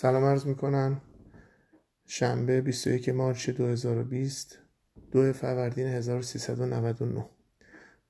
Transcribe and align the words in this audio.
سلام 0.00 0.24
عرض 0.24 0.46
می‌کنم. 0.46 1.00
شنبه 2.06 2.60
21 2.60 3.08
مارچ 3.08 3.50
2020 3.50 4.58
دو 5.10 5.32
فروردین 5.32 5.86
1399 5.86 7.26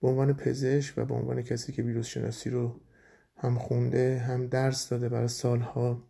به 0.02 0.08
عنوان 0.08 0.32
پزشک 0.32 0.98
و 0.98 1.04
به 1.04 1.14
عنوان 1.14 1.42
کسی 1.42 1.72
که 1.72 1.82
ویروس 1.82 2.06
شناسی 2.06 2.50
رو 2.50 2.80
هم 3.36 3.58
خونده 3.58 4.18
هم 4.18 4.46
درس 4.46 4.88
داده 4.88 5.08
برای 5.08 5.28
سالها 5.28 6.08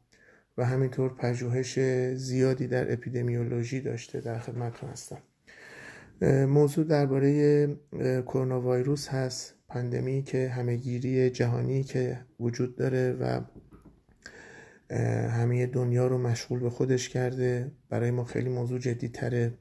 و 0.58 0.64
همینطور 0.64 1.14
پژوهش 1.14 1.80
زیادی 2.14 2.66
در 2.66 2.92
اپیدمیولوژی 2.92 3.80
داشته 3.80 4.20
در 4.20 4.38
خدمتتون 4.38 4.90
هستم. 4.90 5.18
موضوع 6.46 6.84
درباره 6.84 7.66
کرونا 8.26 8.60
ویروس 8.60 9.08
هست 9.08 9.54
پندمی 9.68 10.22
که 10.22 10.48
همهگیری 10.48 11.30
جهانی 11.30 11.84
که 11.84 12.20
وجود 12.40 12.76
داره 12.76 13.12
و 13.12 13.40
همه 15.30 15.66
دنیا 15.66 16.06
رو 16.06 16.18
مشغول 16.18 16.60
به 16.60 16.70
خودش 16.70 17.08
کرده. 17.08 17.72
برای 17.88 18.10
ما 18.10 18.24
خیلی 18.24 18.48
موضوع 18.48 18.78
جدی 18.78 19.08
تره 19.08 19.54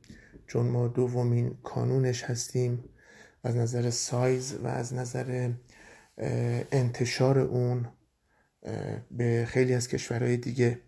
چون 0.48 0.66
ما 0.66 0.88
دومین 0.88 1.58
کانونش 1.64 2.24
هستیم. 2.24 2.84
از 3.44 3.56
نظر 3.56 3.90
سایز 3.90 4.54
و 4.64 4.68
از 4.68 4.94
نظر 4.94 5.52
انتشار 6.72 7.40
اون 7.40 7.88
به 9.12 9.46
خیلی 9.48 9.74
از 9.74 9.88
کشورهای 9.88 10.38
دیگه 10.38 10.80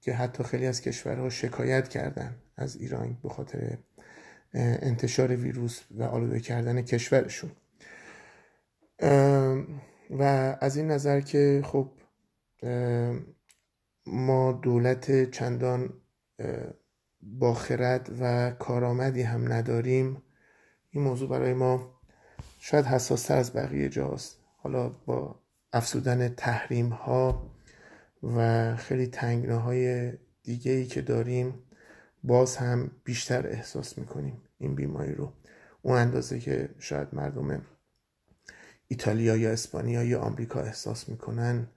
که 0.00 0.12
حتی 0.12 0.44
خیلی 0.44 0.66
از 0.66 0.80
کشورها 0.80 1.30
شکایت 1.30 1.88
کردن 1.88 2.34
از 2.56 2.76
ایران 2.76 3.18
به 3.22 3.28
خاطر 3.28 3.78
انتشار 4.54 5.36
ویروس 5.36 5.80
و 5.90 6.02
آلوده 6.02 6.40
کردن 6.40 6.82
کشورشون. 6.82 7.50
و 10.10 10.22
از 10.60 10.76
این 10.76 10.90
نظر 10.90 11.20
که 11.20 11.62
خب 11.64 11.90
ما 14.12 14.52
دولت 14.52 15.30
چندان 15.30 15.94
با 17.22 17.54
خرد 17.54 18.10
و 18.20 18.50
کارآمدی 18.50 19.22
هم 19.22 19.52
نداریم. 19.52 20.22
این 20.90 21.02
موضوع 21.02 21.28
برای 21.28 21.54
ما 21.54 22.00
شاید 22.58 22.84
حساستر 22.84 23.36
از 23.36 23.52
بقیه 23.52 23.88
جاست. 23.88 24.38
حالا 24.56 24.88
با 24.88 25.40
افسودن 25.72 26.28
تحریم 26.28 26.88
ها 26.88 27.50
و 28.22 28.76
خیلی 28.76 29.06
تنگناهای 29.06 30.12
دیگه 30.42 30.72
ای 30.72 30.86
که 30.86 31.02
داریم 31.02 31.54
باز 32.24 32.56
هم 32.56 32.90
بیشتر 33.04 33.46
احساس 33.46 33.98
می‌کنیم 33.98 34.42
این 34.58 34.74
بیماری 34.74 35.14
رو. 35.14 35.32
اون 35.82 35.96
اندازه 35.96 36.40
که 36.40 36.68
شاید 36.78 37.08
مردم 37.12 37.62
ایتالیا 38.88 39.36
یا 39.36 39.50
اسپانیا 39.50 40.02
یا 40.02 40.20
آمریکا 40.20 40.60
احساس 40.60 41.08
می‌کنن 41.08 41.68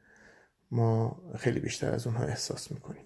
ما 0.72 1.22
خیلی 1.38 1.60
بیشتر 1.60 1.92
از 1.92 2.08
اونها 2.08 2.24
احساس 2.24 2.72
می‌کنیم. 2.72 3.04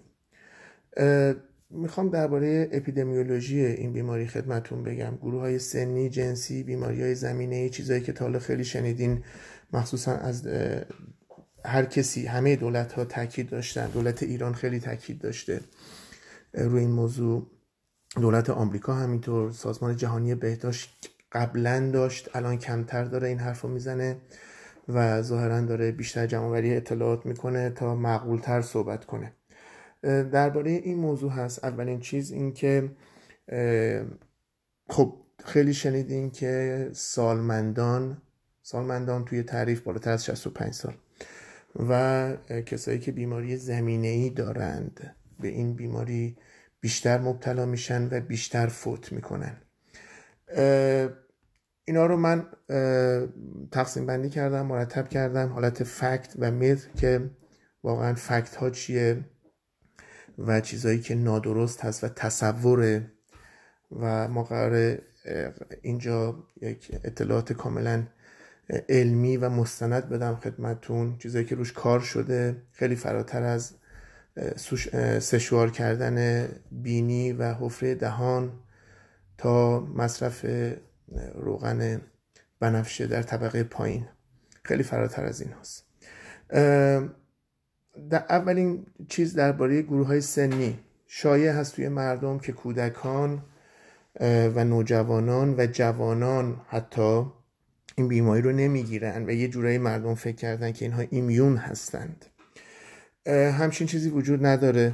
می‌خوام 1.70 2.10
درباره 2.10 2.68
اپیدمیولوژی 2.72 3.64
این 3.64 3.92
بیماری 3.92 4.26
خدمتون 4.26 4.82
بگم. 4.82 5.16
گروه 5.16 5.40
های 5.40 5.58
سنی 5.58 6.08
جنسی 6.08 6.62
بیماری 6.62 7.02
های 7.02 7.14
زمینه 7.14 7.68
چیزایی 7.68 8.00
که 8.00 8.12
تا 8.12 8.24
حالا 8.24 8.38
خیلی 8.38 8.64
شنیدین 8.64 9.24
مخصوصا 9.72 10.12
از 10.12 10.48
هر 11.64 11.84
کسی 11.84 12.26
همه 12.26 12.56
دولت 12.56 12.92
ها 12.92 13.04
تاکید 13.04 13.48
داشتن. 13.48 13.86
دولت 13.86 14.22
ایران 14.22 14.54
خیلی 14.54 14.80
تاکید 14.80 15.18
داشته 15.18 15.60
روی 16.54 16.80
این 16.80 16.90
موضوع. 16.90 17.46
دولت 18.20 18.50
آمریکا 18.50 18.94
همینطور. 18.94 19.52
سازمان 19.52 19.96
جهانی 19.96 20.34
بهداشت 20.34 21.10
قبلا 21.32 21.90
داشت. 21.92 22.36
الان 22.36 22.58
کمتر 22.58 23.04
داره 23.04 23.28
این 23.28 23.38
حرف 23.38 23.64
می‌زنه. 23.64 24.16
و 24.88 25.22
ظاهرا 25.22 25.60
داره 25.60 25.92
بیشتر 25.92 26.26
جمعوری 26.26 26.76
اطلاعات 26.76 27.26
می‌کنه 27.26 27.70
تا 27.70 27.94
معقولتر 27.94 28.62
صحبت 28.62 29.04
کنه. 29.04 29.32
درباره 30.02 30.70
این 30.70 30.98
موضوع 30.98 31.32
هست 31.32 31.64
اولین 31.64 32.00
چیز 32.00 32.32
این 32.32 32.52
که 32.52 32.90
خب 34.88 35.16
خیلی 35.44 35.74
شنیدین 35.74 36.30
که 36.30 36.88
سالمندان 36.92 38.22
سالمندان 38.62 39.24
توی 39.24 39.42
تعریف 39.42 39.80
بالاتر 39.80 40.10
از 40.12 40.24
65 40.24 40.72
سال 40.72 40.94
و 41.88 42.32
کسایی 42.66 42.98
که 42.98 43.12
بیماری 43.12 43.56
زمینه 43.56 44.08
ای 44.08 44.30
دارند 44.30 45.16
به 45.40 45.48
این 45.48 45.74
بیماری 45.74 46.36
بیشتر 46.80 47.20
مبتلا 47.20 47.66
میشن 47.66 48.08
و 48.10 48.20
بیشتر 48.20 48.66
فوت 48.66 49.12
می‌کنن. 49.12 49.56
اینا 51.88 52.06
رو 52.06 52.16
من 52.16 52.46
تقسیم 53.72 54.06
بندی 54.06 54.30
کردم 54.30 54.66
مرتب 54.66 55.08
کردم 55.08 55.48
حالت 55.48 55.84
فکت 55.84 56.34
و 56.38 56.50
میت 56.50 56.96
که 56.96 57.30
واقعا 57.82 58.14
فکت 58.14 58.56
ها 58.56 58.70
چیه 58.70 59.24
و 60.38 60.60
چیزایی 60.60 61.00
که 61.00 61.14
نادرست 61.14 61.84
هست 61.84 62.04
و 62.04 62.08
تصوره 62.08 63.12
و 64.00 64.28
ما 64.28 64.42
قرار 64.42 64.98
اینجا 65.82 66.44
یک 66.60 66.90
اطلاعات 67.04 67.52
کاملا 67.52 68.02
علمی 68.88 69.36
و 69.36 69.48
مستند 69.48 70.08
بدم 70.08 70.36
خدمتون 70.36 71.18
چیزایی 71.18 71.44
که 71.44 71.54
روش 71.54 71.72
کار 71.72 72.00
شده 72.00 72.62
خیلی 72.72 72.96
فراتر 72.96 73.42
از 73.42 73.74
سشوار 75.18 75.70
کردن 75.70 76.48
بینی 76.70 77.32
و 77.32 77.54
حفره 77.54 77.94
دهان 77.94 78.52
تا 79.38 79.80
مصرف 79.80 80.46
روغن 81.34 82.00
بنفشه 82.60 83.06
در 83.06 83.22
طبقه 83.22 83.62
پایین. 83.62 84.06
خیلی 84.62 84.82
فراتر 84.82 85.24
از 85.24 85.40
این 85.40 85.52
هست 85.52 85.86
در 88.10 88.24
اولین 88.28 88.86
چیز 89.08 89.34
درباره 89.34 89.82
گروه 89.82 90.06
های 90.06 90.20
سنی. 90.20 90.78
شایع 91.06 91.52
هست 91.52 91.76
توی 91.76 91.88
مردم 91.88 92.38
که 92.38 92.52
کودکان 92.52 93.42
و 94.20 94.64
نوجوانان 94.64 95.54
و 95.58 95.66
جوانان 95.72 96.60
حتی 96.68 97.26
این 97.96 98.08
بیماری 98.08 98.42
رو 98.42 98.52
نمی‌گیرن 98.52 99.24
و 99.26 99.30
یه 99.30 99.48
جورایی 99.48 99.78
مردم 99.78 100.14
فکر 100.14 100.36
کردن 100.36 100.72
که 100.72 100.84
اینها 100.84 101.04
ایمیون 101.10 101.56
هستند. 101.56 102.26
همچین 103.26 103.86
چیزی 103.86 104.10
وجود 104.10 104.46
نداره. 104.46 104.92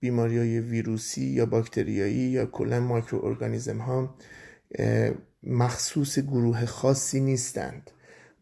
بیماری 0.00 0.38
های 0.38 0.60
ویروسی 0.60 1.24
یا 1.24 1.46
باکتریایی 1.46 2.14
یا 2.14 2.46
کلا 2.46 2.80
مایکرو 2.80 3.24
ارگانیزم 3.24 3.78
ها 3.78 4.14
مخصوص 5.42 6.18
گروه 6.18 6.66
خاصی 6.66 7.20
نیستند. 7.20 7.90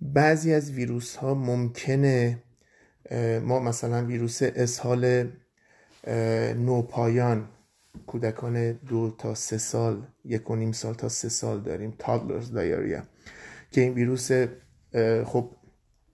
بعضی 0.00 0.54
از 0.54 0.70
ویروس 0.70 1.16
ها 1.16 1.34
ممکنه 1.34 2.42
ما 3.42 3.60
مثلا 3.60 4.04
ویروس 4.06 4.42
اسهال 4.42 5.32
نوپایان 6.56 7.48
کودکان 8.06 8.72
دو 8.72 9.14
تا 9.18 9.34
سه 9.34 9.58
سال 9.58 10.06
یک 10.24 10.50
و 10.50 10.56
نیم 10.56 10.72
سال 10.72 10.94
تا 10.94 11.08
سه 11.08 11.28
سال 11.28 11.60
داریم 11.60 11.94
تادلرز 11.98 12.52
دایاریا 12.52 13.02
که 13.70 13.80
این 13.80 13.92
ویروس 13.92 14.30
خب 15.24 15.50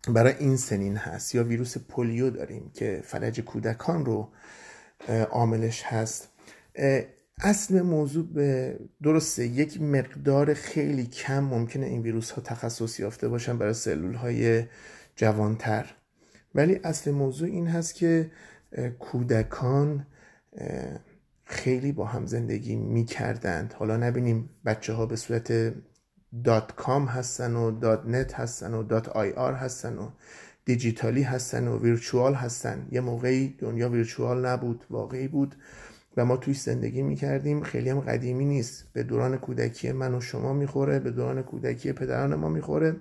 برای 0.08 0.34
این 0.38 0.56
سنین 0.56 0.96
هست 0.96 1.34
یا 1.34 1.44
ویروس 1.44 1.78
پولیو 1.78 2.30
داریم 2.30 2.70
که 2.74 3.02
فلج 3.04 3.40
کودکان 3.40 4.04
رو 4.04 4.32
عاملش 5.30 5.82
هست. 5.82 6.28
اصل 7.40 7.82
موضوع 7.82 8.26
به 8.26 8.78
درسته 9.02 9.46
یک 9.46 9.82
مقدار 9.82 10.54
خیلی 10.54 11.06
کم 11.06 11.44
ممکنه 11.44 11.86
این 11.86 12.02
ویروس 12.02 12.30
ها 12.30 12.42
تخصص 12.42 13.00
یافته 13.00 13.28
باشن 13.28 13.58
برای 13.58 13.74
سلول 13.74 14.14
های 14.14 14.64
جوانتر. 15.16 15.94
ولی 16.54 16.80
اصل 16.84 17.10
موضوع 17.10 17.48
این 17.48 17.66
هست 17.66 17.94
که 17.94 18.30
کودکان 18.98 20.06
خیلی 21.44 21.92
با 21.92 22.04
هم 22.06 22.26
زندگی 22.26 22.76
می 22.76 23.04
کردند 23.04 23.72
حالا 23.78 23.96
نبینیم 23.96 24.50
بچه 24.64 24.92
ها 24.92 25.06
به 25.06 25.16
صورت 25.16 25.74
dot 26.44 26.72
com 26.76 27.06
هستن 27.06 27.56
و 27.56 27.70
dot 27.70 28.06
net 28.06 28.34
هستن 28.34 28.74
و 28.74 28.82
dot 28.82 29.08
IR 29.08 29.54
هستن 29.54 29.98
و 29.98 30.10
دیجیتالی 30.64 31.22
هستن 31.22 31.68
و 31.68 31.78
virtual 31.78 32.34
هستن. 32.34 32.88
یه 32.90 33.00
موقعی 33.00 33.56
دنیا 33.58 33.88
virtual 33.88 34.46
نبود 34.46 34.84
واقعی 34.90 35.28
بود. 35.28 35.56
و 36.16 36.24
ما 36.24 36.36
توی 36.36 36.54
زندگی 36.54 37.02
می‌کردیم. 37.02 37.62
خیلی 37.62 37.90
هم 37.90 38.00
قدیمی 38.00 38.44
نیست. 38.44 38.88
به 38.92 39.02
دوران 39.02 39.38
کودکی 39.38 39.92
من 39.92 40.14
و 40.14 40.20
شما 40.20 40.52
می‌خوره 40.52 40.98
به 40.98 41.10
دوران 41.10 41.42
کودکی 41.42 41.92
پدران 41.92 42.34
ما 42.34 42.48
می‌خوره. 42.48 42.96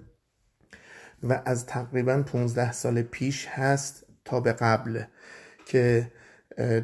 و 1.24 1.42
از 1.46 1.66
تقریبا 1.66 2.24
15 2.26 2.72
سال 2.72 3.02
پیش 3.02 3.48
هست 3.48 4.06
تا 4.26 4.40
به 4.40 4.54
قبل 4.54 5.02
که 5.66 6.12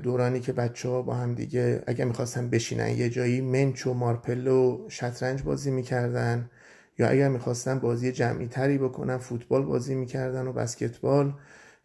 دورانی 0.03 0.39
که 0.39 0.53
بچه 0.53 0.89
ها 0.89 1.01
با 1.01 1.13
هم 1.15 1.35
دیگه 1.35 1.83
اگه 1.87 2.05
می‌خواستن 2.05 2.49
بشینن 2.49 2.89
یه 2.89 3.09
جایی 3.09 3.41
منچ 3.41 3.87
و 3.87 3.93
مارپلو 3.93 4.85
شطرنج 4.89 5.41
بازی 5.41 5.71
می‌کردن 5.71 6.49
یا 6.99 7.07
اگر 7.07 7.29
می‌خواستن 7.29 7.79
بازی 7.79 8.11
جمعی 8.11 8.47
تری 8.47 8.77
بکنن 8.77 9.17
فوتبال 9.17 9.65
بازی 9.65 9.95
می‌کردن 9.95 10.47
و 10.47 10.53
بسکتبال. 10.53 11.33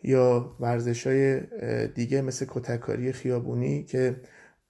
یا 0.05 0.57
ورزش 0.61 1.07
های 1.07 1.41
دیگه 1.87 2.23
مثل 2.23 2.47
کتککاری 2.49 3.13
خیابونی 3.13 3.85
که 3.85 4.21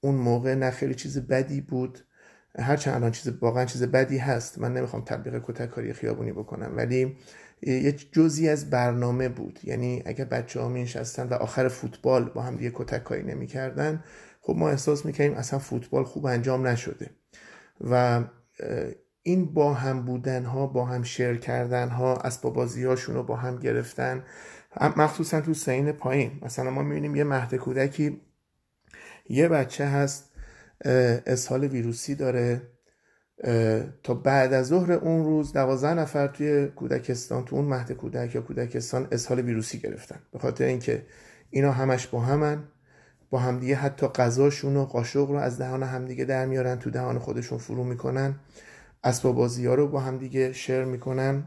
اون 0.01 0.15
موقع 0.15 0.55
نه 0.55 0.71
خیلی 0.71 0.95
چیز 0.95 1.19
بدی 1.19 1.61
بود. 1.61 1.99
هرچند 2.59 2.95
الان 2.95 3.11
چیز 3.11 3.33
واقعا 3.41 3.65
چیز 3.65 3.83
بدی 3.83 4.19
هست. 4.19 4.59
من 4.59 4.75
نمی‌خوام 4.75 5.05
تبلیغ 5.05 5.43
کتککاری 5.45 5.93
خیابونی 5.93 6.33
بکنم 6.33 6.77
ولی 6.77 7.17
یه 7.63 7.93
جزی 7.93 8.49
از 8.49 8.71
برنامه 8.71 9.29
بود. 9.29 9.61
یعنی 9.63 10.03
اگر 10.07 10.25
بچه 10.25 10.61
ها 10.61 10.69
می 10.69 10.87
و 11.19 11.35
آخر 11.35 11.69
فوتبال 11.69 12.25
با 12.25 12.43
هم 12.43 12.57
دیگه 12.57 12.71
کتک 12.75 13.05
کاری 13.05 13.23
نمی 13.23 13.47
کردن 13.47 14.05
خب 14.41 14.55
ما 14.57 14.71
احساس 14.71 15.07
می‌کنیم 15.07 15.35
اصلا 15.35 15.59
فوتبال 15.59 16.05
خوب 16.05 16.27
انجام 16.27 16.67
نشده. 16.67 17.11
و 17.81 18.25
این 19.23 19.55
با 19.55 19.75
هم 19.75 20.05
بودن 20.05 20.45
ها 20.45 20.67
با 20.67 20.85
هم 20.85 21.03
شیر 21.03 21.37
کردن 21.37 21.89
ها 21.89 22.17
اسباب 22.17 22.55
بازی 22.55 22.85
هاشون 22.85 23.15
رو 23.15 23.23
با 23.23 23.37
هم 23.37 23.59
گرفتن. 23.59 24.25
مخصوصا 24.81 25.41
تو 25.41 25.55
سین 25.55 25.93
پایین. 25.93 26.39
مثلا 26.43 26.71
ما 26.71 26.83
می‌بینیم 26.83 27.17
یه 27.17 27.25
مهد 27.25 27.55
کودکی 27.55 28.21
یه 29.29 29.49
بچه 29.49 29.87
هست 29.87 30.31
اسهال 31.27 31.65
ویروسی 31.65 32.15
داره 32.15 32.63
تا 34.03 34.15
بعد 34.15 34.53
از 34.53 34.67
ظهر 34.67 34.93
اون 34.93 35.25
روز 35.25 35.53
دوازده 35.53 35.95
نفر 35.95 36.27
توی 36.27 36.67
کودکستان 36.67 37.45
تو 37.45 37.57
اون 37.57 37.65
مهد 37.65 37.93
کودک 37.93 38.35
یا 38.35 38.41
کودکستان 38.41 39.09
اسهال 39.13 39.41
ویروسی 39.41 39.79
گرفتن. 39.79 40.19
به 40.33 40.39
خاطر 40.39 40.65
اینکه 40.65 41.07
اینا 41.51 41.73
همش 41.73 42.07
با 42.07 42.21
همن 42.21 42.65
با 43.31 43.39
همدیگه 43.39 43.75
حتی 43.75 44.07
غذاشون 44.07 44.77
و 44.77 44.85
قاشق 44.85 45.31
رو 45.31 45.37
از 45.37 45.59
دهان 45.59 45.83
همدیگه 45.83 46.25
در 46.25 46.47
میارن 46.47 46.79
تو 46.79 46.91
دهان 46.91 47.19
خودشون 47.19 47.59
فرو 47.59 47.85
می‌کنن 47.85 48.35
اسباب 49.05 49.37
بازی 49.37 49.67
ها 49.67 49.75
رو 49.75 49.89
با 49.89 50.01
همدیگه 50.01 50.53
شیر 50.53 50.85
می‌کنن. 50.85 51.45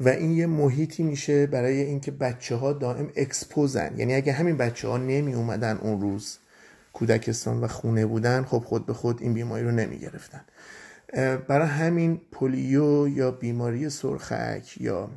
و 0.00 0.08
این 0.08 0.30
یه 0.30 0.46
محیطی 0.46 1.02
میشه 1.02 1.46
برای 1.46 1.80
اینکه 1.80 2.10
بچه 2.10 2.56
ها 2.56 2.72
دائم 2.72 3.10
اکسپوزن. 3.16 3.94
یعنی 3.96 4.14
اگه 4.14 4.32
همین 4.32 4.56
بچه 4.56 4.88
ها 4.88 4.98
نمی 4.98 5.34
اومدن 5.34 5.76
اون 5.76 6.00
روز 6.00 6.38
کودکستان 6.92 7.60
و 7.60 7.68
خونه 7.68 8.06
بودن 8.06 8.44
خب 8.44 8.58
خود 8.58 8.86
به 8.86 8.92
خود 8.92 9.22
این 9.22 9.34
بیماری 9.34 9.64
رو 9.64 9.70
نمی 9.70 9.98
گرفتن 9.98 10.40
برای 11.48 11.68
همین 11.68 12.20
پولیو 12.32 13.08
یا 13.08 13.30
بیماری 13.30 13.90
سرخک 13.90 14.80
یا 14.80 15.10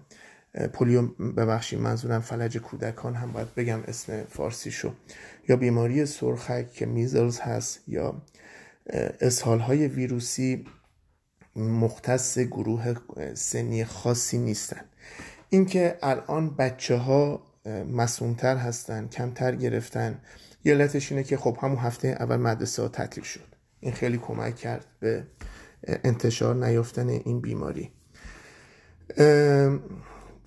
پولیو 0.73 1.01
ببخشید 1.07 1.79
منظورم 1.79 2.21
فلج 2.21 2.57
کودکان 2.57 3.15
هم 3.15 3.31
باید 3.31 3.55
بگم 3.55 3.79
اسم 3.87 4.23
فارسی 4.23 4.71
شو 4.71 4.93
یا 5.49 5.55
بیماری 5.55 6.05
سرخک 6.05 6.73
که 6.73 6.85
میزلز 6.85 7.39
هست 7.39 7.79
یا 7.87 8.21
اسهال 9.21 9.59
های 9.59 9.87
ویروسی 9.87 10.65
مختص 11.57 12.39
گروه 12.39 12.93
سنی 13.33 13.85
خاصی 13.85 14.37
نیستن. 14.37 14.81
اینکه 15.49 15.97
الان 16.03 16.55
بچه 16.55 16.97
ها 16.97 17.41
مسئولتر 17.91 18.57
هستن 18.57 19.07
کمتر 19.07 19.55
گرفتن 19.55 20.19
یه 20.63 20.73
علتش 20.73 21.11
اینه 21.11 21.23
که 21.23 21.37
خب 21.37 21.57
همون 21.61 21.77
هفته 21.77 22.07
اول 22.07 22.35
مدرسه 22.35 22.81
ها 22.81 22.87
تعطیل 22.87 23.23
شد. 23.23 23.55
این 23.79 23.93
خیلی 23.93 24.17
کمک 24.17 24.55
کرد 24.55 24.85
به 24.99 25.27
انتشار 26.03 26.65
نیافتن 26.65 27.09
این 27.09 27.41
بیماری. 27.41 27.91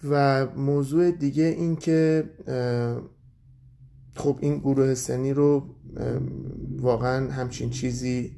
و 0.05 0.47
موضوع 0.47 1.11
دیگه 1.11 1.45
این 1.45 1.77
که 1.77 2.31
خب 4.15 4.39
این 4.41 4.59
گروه 4.59 4.95
سنی 4.95 5.33
رو 5.33 5.75
واقعا 6.77 7.33
همچین 7.33 7.71
چیزی 7.71 8.37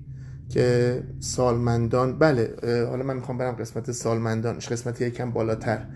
که 0.53 1.03
سالمندان 1.21 2.19
بله 2.19 2.55
حالا 2.63 3.05
من 3.05 3.17
می‌خوام 3.17 3.39
برم 3.39 3.55
قسمت 3.55 3.93
سالمندانش 3.93 4.69
قسمت 4.69 5.01
یکم 5.01 5.31
بالاتر. 5.31 5.87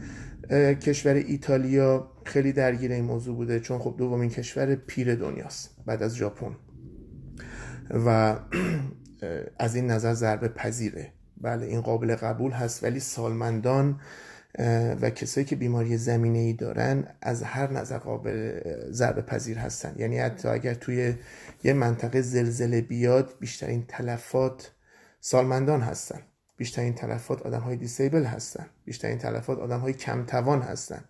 کشور 0.82 1.14
ایتالیا 1.14 2.10
خیلی 2.24 2.52
درگیر 2.52 2.92
این 2.92 3.04
موضوع 3.04 3.36
بوده 3.36 3.60
چون 3.60 3.78
خب 3.78 3.94
دومین 3.98 4.30
کشور 4.30 4.74
پیر 4.74 5.14
دنیاست 5.14 5.76
بعد 5.86 6.02
از 6.02 6.16
ژاپن. 6.16 6.56
و 8.06 8.36
از 9.58 9.74
این 9.74 9.90
نظر 9.90 10.14
ضربه 10.14 10.48
پذیره. 10.48 11.12
بله 11.40 11.66
این 11.66 11.80
قابل 11.80 12.14
قبول 12.14 12.52
هست 12.52 12.84
ولی 12.84 13.00
سالمندان 13.00 14.00
و 15.00 15.10
کسایی 15.10 15.44
که 15.46 15.56
بیماری 15.56 15.96
زمینه 15.96 16.38
ای 16.38 16.52
دارن 16.52 17.04
از 17.22 17.42
هر 17.42 17.72
نظر 17.72 17.98
قابل 17.98 18.60
ضربه 18.90 19.22
پذیر 19.22 19.58
هستن. 19.58 19.94
یعنی 19.98 20.18
حتی 20.18 20.48
اگر 20.48 20.74
توی 20.74 21.14
یه 21.64 21.72
منطقه 21.72 22.20
زلزله 22.20 22.80
بیاد 22.80 23.34
بیشترین 23.40 23.84
تلفات 23.88 24.72
سالمندان 25.20 25.80
هستن. 25.80 26.20
بیشترین 26.56 26.94
تلفات 26.94 27.42
آدم 27.42 27.60
های 27.60 27.76
دیسیبل 27.76 28.24
هستن. 28.24 28.66
بیشترین 28.84 29.18
تلفات 29.18 29.58
آدم 29.58 29.80
های 29.80 29.92
کمتوان 29.92 30.62
هستن. 30.62 31.04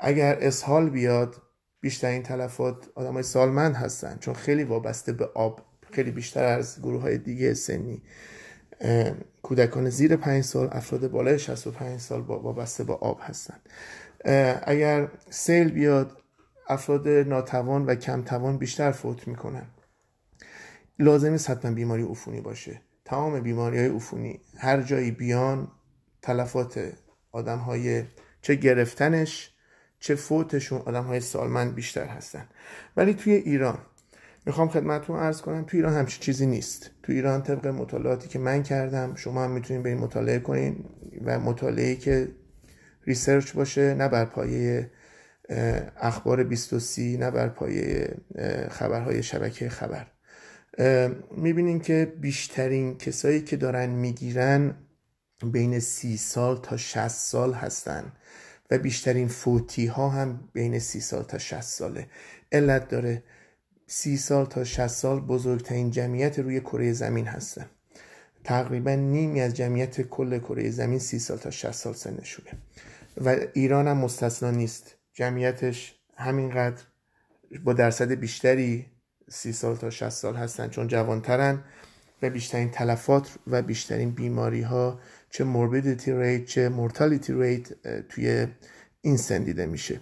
اگر 0.00 0.38
اسهال 0.40 0.90
بیاد 0.90 1.42
بیشترین 1.80 2.22
تلفات 2.22 2.76
آدم 2.94 3.12
های 3.12 3.22
سالمند 3.22 3.74
هستن. 3.74 4.16
چون 4.20 4.34
خیلی 4.34 4.64
وابسته 4.64 5.12
به 5.12 5.24
آب 5.34 5.60
خیلی 5.92 6.10
بیشتر 6.10 6.44
از 6.44 6.78
گروه 6.82 7.02
های 7.02 7.18
دیگه 7.18 7.54
سنی. 7.54 8.02
کودکان 9.42 9.90
زیر 9.90 10.16
5 10.16 10.44
سال 10.44 10.68
افراد 10.72 11.10
بالای 11.10 11.38
65 11.38 12.00
سال 12.00 12.20
وابسته 12.20 12.84
با 12.84 12.94
آب 12.94 13.20
هستن. 13.22 13.60
اگر 14.62 15.08
سیل 15.30 15.70
بیاد 15.70 16.18
افراد 16.68 17.08
ناتوان 17.08 17.86
و 17.86 17.94
کمتوان 17.94 18.58
بیشتر 18.58 18.90
فوت 18.90 19.28
می‌کنن. 19.28 19.66
لازم 20.98 21.30
نیست 21.30 21.50
حتما 21.50 21.70
بیماری 21.70 22.02
عفونی 22.02 22.40
باشه. 22.40 22.80
تمام 23.04 23.40
بیماری 23.40 23.78
های 23.78 23.88
عفونی. 23.88 24.40
هر 24.56 24.82
جایی 24.82 25.10
بیان 25.10 25.68
تلفات 26.22 26.92
آدم 27.32 27.58
های 27.58 28.04
چه 28.42 28.54
گرفتنش 28.54 29.50
چه 30.00 30.14
فوتشون 30.14 30.82
آدم 30.86 31.04
های 31.04 31.20
سالمند 31.20 31.74
بیشتر 31.74 32.06
هستن. 32.06 32.48
ولی 32.96 33.14
توی 33.14 33.32
ایران 33.32 33.78
می‌خوام 34.46 34.68
خدمتتون 34.68 35.16
ارز 35.16 35.40
کنم 35.40 35.64
تو 35.64 35.76
ایران 35.76 35.92
همچین 35.92 36.20
چیزی 36.20 36.46
نیست. 36.46 36.90
تو 37.02 37.12
ایران 37.12 37.42
طبق 37.42 37.66
مطالعاتی 37.66 38.28
که 38.28 38.38
من 38.38 38.62
کردم 38.62 39.14
شما 39.14 39.44
هم 39.44 39.50
می‌تونید 39.50 39.86
این 39.86 39.98
مطالعه 39.98 40.38
کنین 40.38 40.84
و 41.24 41.38
مطالعه 41.38 41.96
که 41.96 42.28
ریسرچ 43.06 43.52
باشه 43.52 43.94
نه 43.94 44.08
بر 44.08 44.24
پایه 44.24 44.90
اخبار 45.96 46.44
23 46.44 47.02
نه 47.02 47.30
بر 47.30 47.48
پایه 47.48 48.16
خبرهای 48.70 49.22
شبکه 49.22 49.68
خبر. 49.68 50.06
می‌بینین 51.36 51.80
که 51.80 52.12
بیشترین 52.20 52.98
کسایی 52.98 53.40
که 53.40 53.56
دارن 53.56 53.90
می‌گیرن 53.90 54.74
بین 55.52 55.78
سی 55.80 56.16
سال 56.16 56.60
تا 56.62 56.76
60 56.76 57.08
سال 57.08 57.52
هستن 57.52 58.12
و 58.70 58.78
بیشترین 58.78 59.28
فوتی 59.28 59.86
ها 59.86 60.08
هم 60.08 60.48
بین 60.52 60.78
سی 60.78 61.00
سال 61.00 61.22
تا 61.22 61.38
60 61.38 61.60
ساله. 61.60 62.06
علت 62.52 62.88
داره 62.88 63.22
سی 63.94 64.16
سال 64.16 64.46
تا 64.46 64.64
60 64.64 64.86
سال 64.86 65.20
بزرگترین 65.20 65.90
جمعیت 65.90 66.38
روی 66.38 66.60
کره 66.60 66.92
زمین 66.92 67.26
هستن. 67.26 67.66
تقریبا 68.44 68.94
نیمی 68.94 69.40
از 69.40 69.54
جمعیت 69.54 70.00
کل 70.00 70.38
کره 70.38 70.70
زمین 70.70 70.98
سی 70.98 71.18
سال 71.18 71.38
تا 71.38 71.50
60 71.50 71.72
سال 71.72 71.94
سنشونه 71.94 72.50
و 73.24 73.36
ایران 73.54 73.88
هم 73.88 73.96
مستثنا 73.96 74.50
نیست. 74.50 74.94
جمعیتش 75.12 75.94
همینقدر 76.16 76.82
با 77.64 77.72
درصد 77.72 78.12
بیشتری 78.12 78.86
سی 79.28 79.52
سال 79.52 79.76
تا 79.76 79.90
60 79.90 80.08
سال 80.08 80.36
هستن 80.36 80.68
چون 80.68 80.86
جوانترن 80.86 81.64
و 82.22 82.30
بیشترین 82.30 82.70
تلفات 82.70 83.38
و 83.46 83.62
بیشترین 83.62 84.10
بیماری 84.10 84.62
ها 84.62 85.00
چه 85.30 85.44
morbidity 85.44 86.12
rate 86.12 86.44
چه 86.44 86.68
mortality 86.68 87.32
rate 87.32 87.68
توی 88.08 88.46
این 89.00 89.16
سن 89.16 89.42
دیده 89.42 89.66
میشه. 89.66 90.00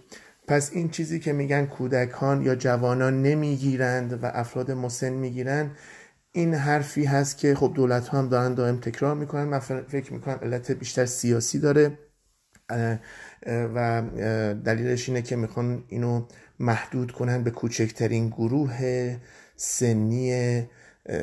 پس 0.50 0.71
این 0.73 0.88
چیزی 0.88 1.21
که 1.21 1.33
میگن 1.33 1.66
کودکان 1.66 2.42
یا 2.42 2.54
جوانان 2.54 3.23
نمی‌گیرند 3.23 4.23
و 4.23 4.26
افراد 4.26 4.71
مسن 4.71 5.12
می‌گیرند 5.12 5.76
این 6.33 6.54
حرفی 6.54 7.04
هست 7.04 7.38
که 7.38 7.54
خب 7.54 7.73
دولت 7.75 8.09
ها 8.09 8.19
هم 8.19 8.28
دارن 8.28 8.54
دائم 8.54 8.80
تکرار 8.80 9.14
می‌کنن. 9.14 9.45
من 9.45 9.59
فکر 9.59 10.12
می‌کنم 10.12 10.38
علت 10.42 10.71
بیشتر 10.71 11.07
سیاسی 11.07 11.59
داره. 11.59 11.99
و 13.47 14.02
دلیلش 14.64 15.09
اینه 15.09 15.23
که 15.23 15.37
می‌خوان 15.37 15.85
اینو 15.88 16.26
محدود 16.59 17.12
کنن 17.12 17.42
به 17.42 17.50
کوچکترین 17.50 18.28
گروه 18.28 19.16
سنی 19.57 20.62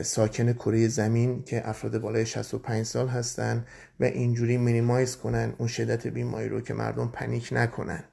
ساکن 0.02 0.54
کره 0.54 0.88
زمین 0.88 1.44
که 1.44 1.70
افراد 1.70 1.98
بالای 1.98 2.26
65 2.26 2.86
سال 2.86 3.08
هستن 3.08 3.66
و 4.00 4.04
اینجوری 4.04 4.58
مینیمایز 4.58 5.18
کنن 5.18 5.54
اون 5.58 5.68
شدت 5.68 6.08
بیماری 6.08 6.50
رو 6.50 6.62
که 6.62 6.74
مردم 6.74 7.08
پنیک 7.14 7.50
نکنن. 7.52 8.04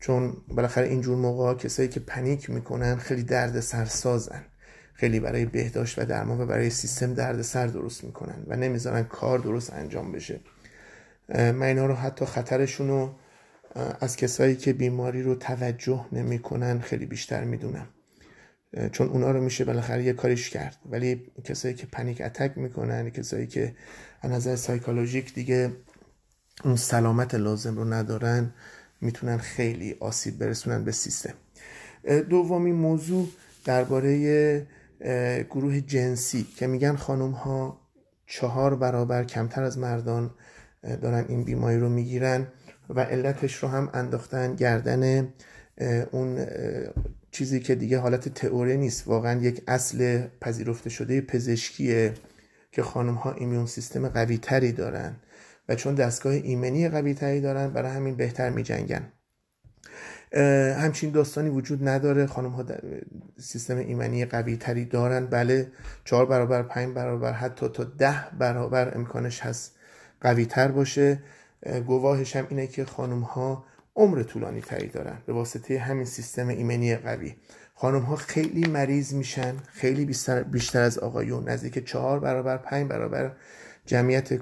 چون 0.00 0.36
بالاخره 0.48 0.88
اینجور 0.88 1.16
موقع 1.16 1.54
کسایی 1.54 1.88
که 1.88 2.00
پنیک 2.00 2.50
می‌کنن 2.50 2.96
خیلی 2.96 3.22
درد 3.22 3.60
سرسازن 3.60 4.44
خیلی 4.94 5.20
برای 5.20 5.44
بهداشت 5.44 5.98
و 5.98 6.04
درمان 6.04 6.40
و 6.40 6.46
برای 6.46 6.70
سیستم 6.70 7.14
درد 7.14 7.42
سر 7.42 7.66
درست 7.66 8.04
می‌کنن 8.04 8.44
و 8.46 8.56
نمی‌ذارن 8.56 9.02
کار 9.02 9.38
درست 9.38 9.72
انجام 9.72 10.12
بشه. 10.12 10.40
من 11.34 11.62
اینا 11.62 11.86
رو 11.86 11.94
حتی 11.94 12.24
خطرشون 12.24 12.88
رو 12.88 13.14
از 14.00 14.16
کسایی 14.16 14.56
که 14.56 14.72
بیماری 14.72 15.22
رو 15.22 15.34
توجه 15.34 16.06
نمی‌کنن 16.12 16.80
خیلی 16.80 17.06
بیشتر 17.06 17.44
می‌دونم. 17.44 17.88
چون 18.92 19.08
اونا 19.08 19.30
رو 19.30 19.40
میشه 19.40 19.64
بالاخره 19.64 20.04
یه 20.04 20.12
کاریش 20.12 20.50
کرد. 20.50 20.76
ولی 20.90 21.32
کسایی 21.44 21.74
که 21.74 21.86
پنیک 21.86 22.20
اتک 22.20 22.52
می‌کنن 22.58 23.10
کسایی 23.10 23.46
که 23.46 23.74
از 24.20 24.30
نظر 24.30 24.56
سایکولوژیک 24.56 25.34
دیگه 25.34 25.72
اون 26.64 26.76
سلامت 26.76 27.34
لازم 27.34 27.76
رو 27.76 27.84
ندارن 27.84 28.54
می‌تونن 29.00 29.38
خیلی 29.38 29.96
آسیب 30.00 30.38
برسونن 30.38 30.84
به 30.84 30.92
سیستم. 30.92 31.34
دومین 32.30 32.74
موضوع 32.74 33.28
درباره 33.64 34.66
گروه 35.50 35.80
جنسی 35.80 36.46
که 36.56 36.66
میگن 36.66 36.96
خانم 36.96 37.30
ها 37.30 37.80
چهار 38.26 38.76
برابر 38.76 39.24
کمتر 39.24 39.62
از 39.62 39.78
مردان 39.78 40.30
دارن 41.02 41.24
این 41.28 41.44
بیماری 41.44 41.78
رو 41.78 41.88
می‌گیرن 41.88 42.46
و 42.88 43.00
علتش 43.00 43.54
رو 43.54 43.68
هم 43.68 43.90
انداختن 43.94 44.54
گردن 44.54 45.32
اون 46.10 46.46
چیزی 47.30 47.60
که 47.60 47.74
دیگه 47.74 47.98
حالت 47.98 48.28
تئوری 48.28 48.76
نیست. 48.76 49.08
واقعا 49.08 49.40
یک 49.40 49.62
اصل 49.66 50.22
پذیرفته 50.40 50.90
شده 50.90 51.20
پزشکیه 51.20 52.14
که 52.72 52.82
خانم 52.82 53.14
ها 53.14 53.32
ایمیون 53.32 53.66
سیستم 53.66 54.08
قوی 54.08 54.38
تری 54.38 54.72
دارن. 54.72 55.16
و 55.68 55.74
چون 55.74 55.94
دستگاه 55.94 56.32
ایمنی 56.32 56.88
قوی 56.88 57.14
تری 57.14 57.40
دارن 57.40 57.70
برای 57.70 57.92
همین 57.92 58.16
بهتر 58.16 58.50
می 58.50 58.62
جنگن 58.62 59.12
همچین 60.76 61.10
داستانی 61.10 61.48
وجود 61.48 61.88
نداره. 61.88 62.26
خانم 62.26 62.50
ها 62.50 62.64
سیستم 63.38 63.76
ایمنی 63.76 64.24
قوی 64.24 64.56
تری 64.56 64.84
دارن. 64.84 65.26
بله 65.26 65.72
چهار 66.04 66.26
برابر 66.26 66.62
پنج 66.62 66.94
برابر 66.94 67.32
حتی 67.32 67.68
تا 67.68 67.84
ده 67.84 68.30
برابر 68.38 68.96
امکانش 68.96 69.40
هست 69.40 69.76
قوی 70.20 70.46
تر 70.46 70.68
باشه. 70.68 71.20
گواهش 71.86 72.36
هم 72.36 72.46
اینه 72.50 72.66
که 72.66 72.84
خانم 72.84 73.20
ها 73.20 73.64
عمر 73.96 74.22
طولانی 74.22 74.60
تری 74.60 74.88
دارن 74.88 75.18
به 75.26 75.32
واسطه 75.32 75.78
همین 75.78 76.04
سیستم 76.04 76.48
ایمنی 76.48 76.96
قوی. 76.96 77.36
خانم 77.74 78.02
ها 78.02 78.16
خیلی 78.16 78.70
مریض 78.70 79.14
میشن 79.14 79.54
خیلی 79.72 80.04
بیشتر, 80.50 80.80
از 80.80 80.98
آقایون. 80.98 81.48
نزدیک 81.48 81.84
چهار 81.84 82.20
برابر 82.20 82.56
پنج 82.56 82.88
برابر 82.88 83.32
جمعیت 83.88 84.36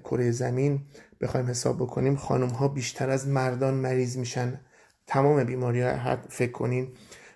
کره 0.00 0.30
زمین 0.30 0.86
بخوایم 1.20 1.46
حساب 1.46 1.76
بکنیم 1.76 2.16
خانم 2.16 2.48
ها 2.48 2.68
بیشتر 2.68 3.10
از 3.10 3.28
مردان 3.28 3.74
مریض 3.74 4.16
میشن. 4.16 4.60
تمام 5.06 5.44
بیماری 5.44 5.82
ها 5.82 6.16
فکر 6.28 6.52
کنین 6.52 6.88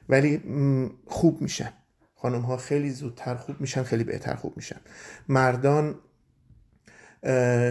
ولی 0.09 0.43
خوب 1.07 1.43
میشن. 1.43 1.73
خانم 2.15 2.41
ها 2.41 2.57
خیلی 2.57 2.91
زودتر 2.91 3.35
خوب 3.35 3.61
میشن 3.61 3.83
خیلی 3.83 4.05
بهتر 4.05 4.35
خوب 4.35 4.57
میشن. 4.57 4.81
مردان 5.29 5.95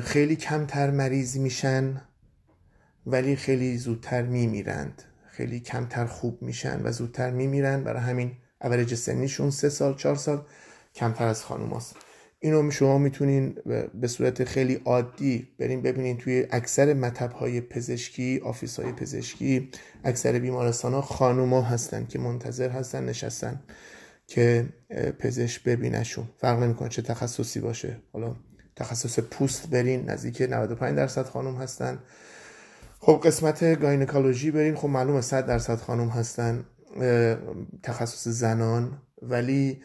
خیلی 0.03 0.35
کمتر 0.35 0.91
مریض 0.91 1.37
میشن 1.37 2.01
ولی 3.05 3.35
خیلی 3.35 3.77
زودتر 3.77 4.21
میمیرند. 4.21 5.03
خیلی 5.27 5.59
کمتر 5.59 6.05
خوب 6.05 6.41
میشن 6.41 6.81
و 6.83 6.91
زودتر 6.91 7.31
میمیرن. 7.31 7.83
برای 7.83 8.01
همین 8.01 8.31
اولج 8.61 8.95
سنیشون 8.95 9.49
سه 9.51 9.69
سال 9.69 9.95
چهار 9.95 10.15
سال 10.15 10.45
کمتر 10.95 11.27
از 11.27 11.43
خانوم 11.43 11.73
هست. 11.73 11.95
اینو 12.45 12.71
شما 12.71 12.97
می‌تونین 12.97 13.57
به 14.01 14.07
صورت 14.07 14.43
خیلی 14.43 14.81
عادی 14.85 15.47
بریم 15.59 15.81
ببینین 15.81 16.17
توی 16.17 16.45
اکثر 16.51 16.93
مطب 16.93 17.31
های 17.31 17.61
پزشکی 17.61 18.39
office 18.39 18.79
های 18.79 18.91
پزشکی 18.91 19.69
اکثر 20.03 20.39
بیمارستان 20.39 20.93
ها 20.93 21.01
خانوما 21.01 21.61
هستن 21.61 22.05
که 22.05 22.19
منتظر 22.19 22.69
هستن 22.69 23.05
نشستن 23.05 23.59
که 24.27 24.65
پزشک 25.19 25.63
ببینشون 25.63 26.25
فرق 26.37 26.63
نمی‌کنه 26.63 26.89
چه 26.89 27.01
تخصصی 27.01 27.59
باشه. 27.59 27.97
حالا 28.13 28.35
تخصص 28.75 29.19
پوست 29.19 29.69
برین 29.69 30.09
نزدیک 30.09 30.41
95 30.41 30.95
درصد 30.95 31.25
خانم 31.25 31.55
هستن. 31.55 31.99
خب 32.99 33.21
قسمت 33.23 33.79
گاینکالوژی 33.79 34.51
برین. 34.51 34.75
خب 34.75 34.87
معلومه 34.87 35.21
100 35.21 35.45
درصد 35.45 35.75
خانم 35.75 36.09
هستن 36.09 36.65
تخصص 37.83 38.27
زنان. 38.27 39.01
ولی 39.21 39.81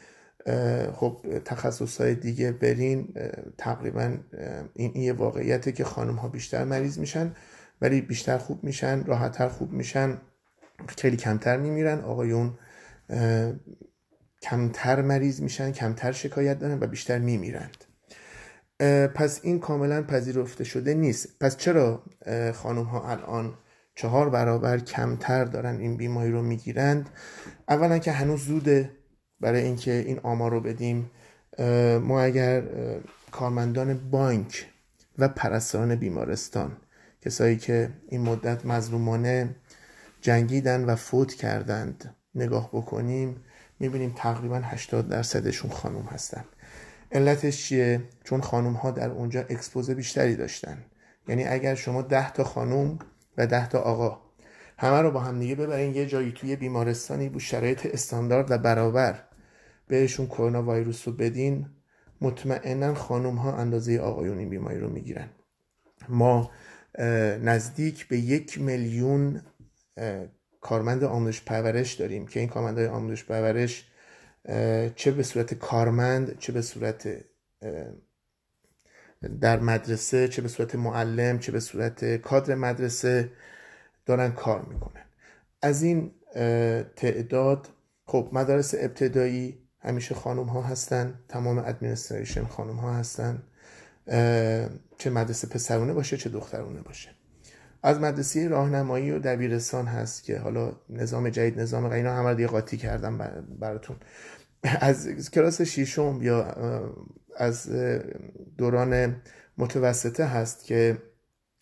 خب 0.93 1.27
تخصص 1.45 2.01
های 2.01 2.15
دیگه 2.15 2.53
برین 2.53 3.15
تقریبا 3.59 4.17
این 4.75 4.97
یه 4.97 5.13
واقعیته 5.13 5.73
که 5.73 5.85
خانم 5.85 6.17
ها 6.17 6.29
بیشتر 6.29 6.65
مریض 6.65 6.99
میشن 6.99 7.35
ولی 7.81 8.01
بیشتر 8.01 8.39
خوب 8.39 8.65
میشن 8.65 9.05
راحتتر 9.05 9.49
خوب 9.49 9.73
میشن 9.73 10.19
خیلی 10.99 11.17
کمتر 11.17 11.57
میمیرن. 11.57 12.01
آقایون 12.01 12.59
کمتر 14.43 15.03
مریض 15.03 15.41
میشن 15.41 15.73
کمتر 15.73 16.13
شکایت 16.13 16.59
دارن 16.59 16.79
و 16.81 16.87
بیشتر 16.87 17.19
میمیرند. 17.19 17.85
پس 19.15 19.41
این 19.43 19.61
کاملا 19.61 20.03
پذیرفته 20.03 20.65
شده 20.65 20.95
نیست. 20.95 21.39
پس 21.41 21.57
چرا 21.57 22.05
خانم 22.55 22.85
ها 22.85 23.11
الان 23.11 23.55
چهار 23.95 24.31
برابر 24.31 24.79
کمتر 24.79 25.45
دارن 25.45 25.77
این 25.79 25.97
بیماری 25.97 26.31
رو 26.31 26.43
می‌گیرند؟ 26.43 27.11
اولا 27.69 27.99
که 27.99 28.13
هنوز 28.13 28.45
زوده 28.45 29.00
برای 29.41 29.63
اینکه 29.63 29.93
این 29.93 30.21
آمار 30.23 30.51
رو 30.51 30.61
بدیم 30.61 31.11
ما 32.03 32.21
اگر 32.21 32.63
کارمندان 33.31 34.11
بانک 34.11 34.67
و 35.19 35.29
پرستاران 35.29 35.95
بیمارستان 35.95 36.77
کسایی 37.23 37.57
که 37.57 37.91
این 38.09 38.21
مدت 38.21 38.67
مظلومانه 38.67 39.55
جنگیدن 40.21 40.85
و 40.85 40.97
فوت 40.97 41.35
کردند 41.35 42.15
نگاه 42.35 42.69
بکنیم 42.73 43.37
می‌بینیم 43.81 44.13
تقریبا 44.17 44.57
80 44.57 45.09
درصدشون 45.09 45.71
خانم 45.71 46.03
هستن. 46.03 46.45
علتش 47.13 47.67
چیه؟ 47.67 48.03
چون 48.25 48.41
خانم 48.41 48.73
ها 48.73 48.91
در 48.91 49.11
اونجا 49.11 49.41
اکسپوز 49.41 49.91
بیشتری 49.91 50.37
داشتن. 50.37 50.85
یعنی 51.29 51.45
اگر 51.45 51.75
شما 51.75 52.03
ده 52.03 52.33
تا 52.33 52.45
خانم 52.45 52.99
و 53.39 53.47
ده 53.47 53.69
تا 53.69 53.79
آقا 53.79 54.21
همه 54.79 55.03
رو 55.03 55.11
با 55.11 55.21
هم 55.21 55.39
دیگه 55.39 55.55
ببرین 55.55 55.95
یه 55.95 56.07
جایی 56.07 56.33
توی 56.33 56.57
بیمارستانی 56.57 57.29
بود 57.29 57.41
شرایط 57.41 57.87
استاندارد 57.87 58.51
و 58.51 58.59
برابر. 58.59 59.23
بهشون 59.91 60.27
کرونا 60.27 60.63
ویروس 60.63 61.09
رو 61.09 61.15
بدین 61.15 61.67
مطمئنا 62.21 62.95
خانم 62.95 63.37
ها 63.37 63.57
اندازه 63.57 63.99
آقایون 63.99 64.39
این 64.39 64.49
بیماری 64.49 64.79
رو 64.79 64.91
می‌گیرن. 64.91 65.29
ما 66.09 66.51
نزدیک 67.43 68.09
به 68.09 68.19
یک 68.19 68.61
میلیون 68.61 69.43
کارمند 70.61 71.05
آموزش 71.05 71.43
پرورش 71.43 71.93
داریم 71.95 72.27
که 72.27 72.41
این 72.41 72.49
کارمندای 72.49 72.87
آموزش 72.87 73.25
پرورش 73.25 73.87
چه 74.97 75.11
به 75.11 75.23
صورت 75.23 75.55
کارمند 75.55 76.39
چه 76.39 76.53
به 76.53 76.63
صورت 76.63 77.09
در 79.41 79.61
مدرسه 79.61 80.29
چه 80.29 80.43
به 80.43 80.49
صورت 80.49 80.75
معلم 80.75 81.39
چه 81.39 81.53
به 81.53 81.61
صورت 81.61 82.17
کادر 82.17 82.55
مدرسه 82.55 83.33
دارن 84.07 84.33
کار 84.33 84.63
می‌کنن. 84.63 85.05
از 85.63 85.83
این 85.83 86.15
تعداد 86.97 87.69
خب 88.07 88.29
مدارس 88.33 88.75
ابتدایی 88.79 89.59
همیشه 89.81 90.15
خانم 90.15 90.47
ها 90.47 90.63
هستن 90.63 91.15
تمام 91.29 91.59
ادمنستریشن 91.59 92.45
خانم 92.45 92.77
ها 92.77 92.95
هستن 92.95 93.43
چه 94.99 95.11
مدرسه 95.11 95.49
پسرونه 95.49 95.93
باشه 95.93 96.17
چه 96.17 96.31
دخترونه 96.31 96.81
باشه. 96.81 97.11
از 97.83 98.01
مدرسه 98.01 98.49
راهنمایی 98.49 99.11
و 99.11 99.19
دبیرستان 99.19 99.87
هست 99.87 100.25
که 100.25 100.39
حالا 100.39 100.73
نظام 100.89 101.29
جدید 101.29 101.61
نظام 101.61 101.85
اینا 101.85 102.15
همه 102.15 102.35
دیگه 102.35 102.49
قاطی 102.49 102.77
کردم 102.77 103.19
براتون. 103.61 103.97
از 104.63 105.31
کلاس 105.31 105.63
شیشم 105.63 106.19
یا 106.23 106.55
از 107.37 107.71
دوران 108.59 109.17
متوسطه 109.59 110.25
هست 110.25 110.65
که 110.65 110.99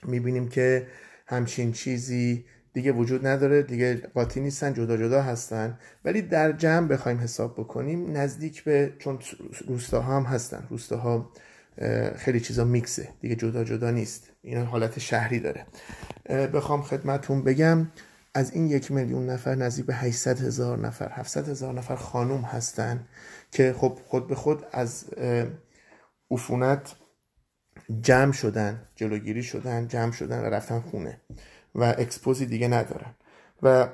می‌بینیم 0.04 0.48
که 0.48 0.86
همچین 1.26 1.72
چیزی 1.72 2.44
دیگه 2.78 2.92
وجود 2.92 3.26
نداره 3.26 3.62
دیگه 3.62 3.96
قاطی 4.14 4.40
نیستن 4.40 4.74
جدا 4.74 4.96
جدا 4.96 5.22
هستن. 5.22 5.78
ولی 6.04 6.22
در 6.22 6.52
جمع 6.52 6.88
بخوایم 6.88 7.18
حساب 7.18 7.54
بکنیم 7.54 8.16
نزدیک 8.16 8.64
به 8.64 8.92
چون 8.98 9.18
روستاها 9.66 10.16
هم 10.16 10.22
هستن. 10.22 10.66
روستاها 10.70 11.30
خیلی 12.16 12.40
چیزا 12.40 12.64
میکسه. 12.64 13.08
دیگه 13.20 13.34
جدا 13.34 13.64
جدا 13.64 13.90
نیست. 13.90 14.30
این 14.42 14.58
حالت 14.58 14.98
شهری 14.98 15.40
داره. 15.40 15.66
بخوام 16.28 16.82
خدمتون 16.82 17.44
بگم 17.44 17.88
از 18.34 18.52
این 18.52 18.66
یک 18.66 18.92
میلیون 18.92 19.30
نفر 19.30 19.54
نزدیک 19.54 19.86
به 19.86 19.94
800 19.94 20.40
هزار 20.40 20.78
نفر 20.78 21.08
700 21.12 21.48
هزار 21.48 21.74
نفر 21.74 21.96
خانوم 21.96 22.40
هستن 22.40 23.06
که 23.50 23.74
خب 23.78 23.98
خود 24.06 24.28
به 24.28 24.34
خود 24.34 24.66
از 24.72 25.04
عفونت 26.30 26.94
جمع 28.00 28.32
شدن 28.32 28.82
جلوگیری 28.96 29.42
شدن 29.42 29.88
جمع 29.88 30.12
شدن 30.12 30.40
و 30.40 30.44
رفتن 30.44 30.80
خونه. 30.80 31.20
و 31.78 31.94
اکسپوزی 31.98 32.46
دیگه 32.46 32.68
ندارن. 32.68 33.14
و 33.62 33.88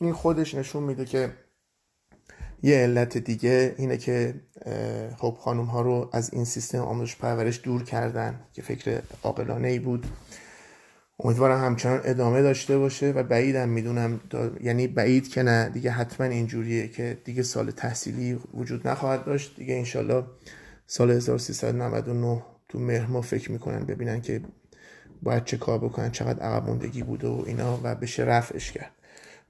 این 0.00 0.12
خودش 0.12 0.54
نشون 0.54 0.82
میده 0.82 1.04
که 1.04 1.30
یه 2.62 2.76
علت 2.76 3.18
دیگه 3.18 3.74
اینه 3.78 3.96
که 3.96 4.34
خب 5.16 5.36
خانم 5.40 5.64
ها 5.64 5.80
رو 5.80 6.10
از 6.12 6.34
این 6.34 6.44
سیستم 6.44 6.78
آموزش 6.78 7.16
پرورش 7.16 7.60
دور 7.64 7.84
کردن 7.84 8.40
که 8.52 8.62
فکر 8.62 9.02
عاقلانه 9.22 9.68
ای 9.68 9.78
بود. 9.78 10.06
امیدوارم 11.18 11.64
همچنان 11.64 12.00
ادامه 12.04 12.42
داشته 12.42 12.78
باشه 12.78 13.10
و 13.10 13.22
بعیدم 13.22 13.68
می‌دونم 13.68 14.20
یعنی 14.60 14.86
بعید 14.86 15.28
که 15.28 15.42
نه 15.42 15.68
دیگه 15.68 15.90
حتما 15.90 16.26
اینجوریه 16.26 16.88
که 16.88 17.18
دیگه 17.24 17.42
سال 17.42 17.70
تحصیلی 17.70 18.38
وجود 18.54 18.88
نخواهد 18.88 19.24
داشت. 19.24 19.56
دیگه 19.56 19.74
انشالله 19.74 20.24
سال 20.86 21.10
1399 21.10 22.42
تو 22.68 22.78
مهر 22.78 23.06
ما 23.06 23.20
فکر 23.20 23.52
می‌کنن 23.52 23.84
ببینن 23.84 24.20
که 24.20 24.40
باید 25.22 25.44
چه 25.44 25.56
کار 25.56 25.78
بکنن 25.78 26.10
چقدر 26.10 26.42
عقب 26.42 26.66
موندگی 26.66 27.02
بوده 27.02 27.28
و 27.28 27.42
اینا 27.46 27.80
و 27.82 27.94
بشه 27.94 28.22
رفعش 28.22 28.72
کرد. 28.72 28.92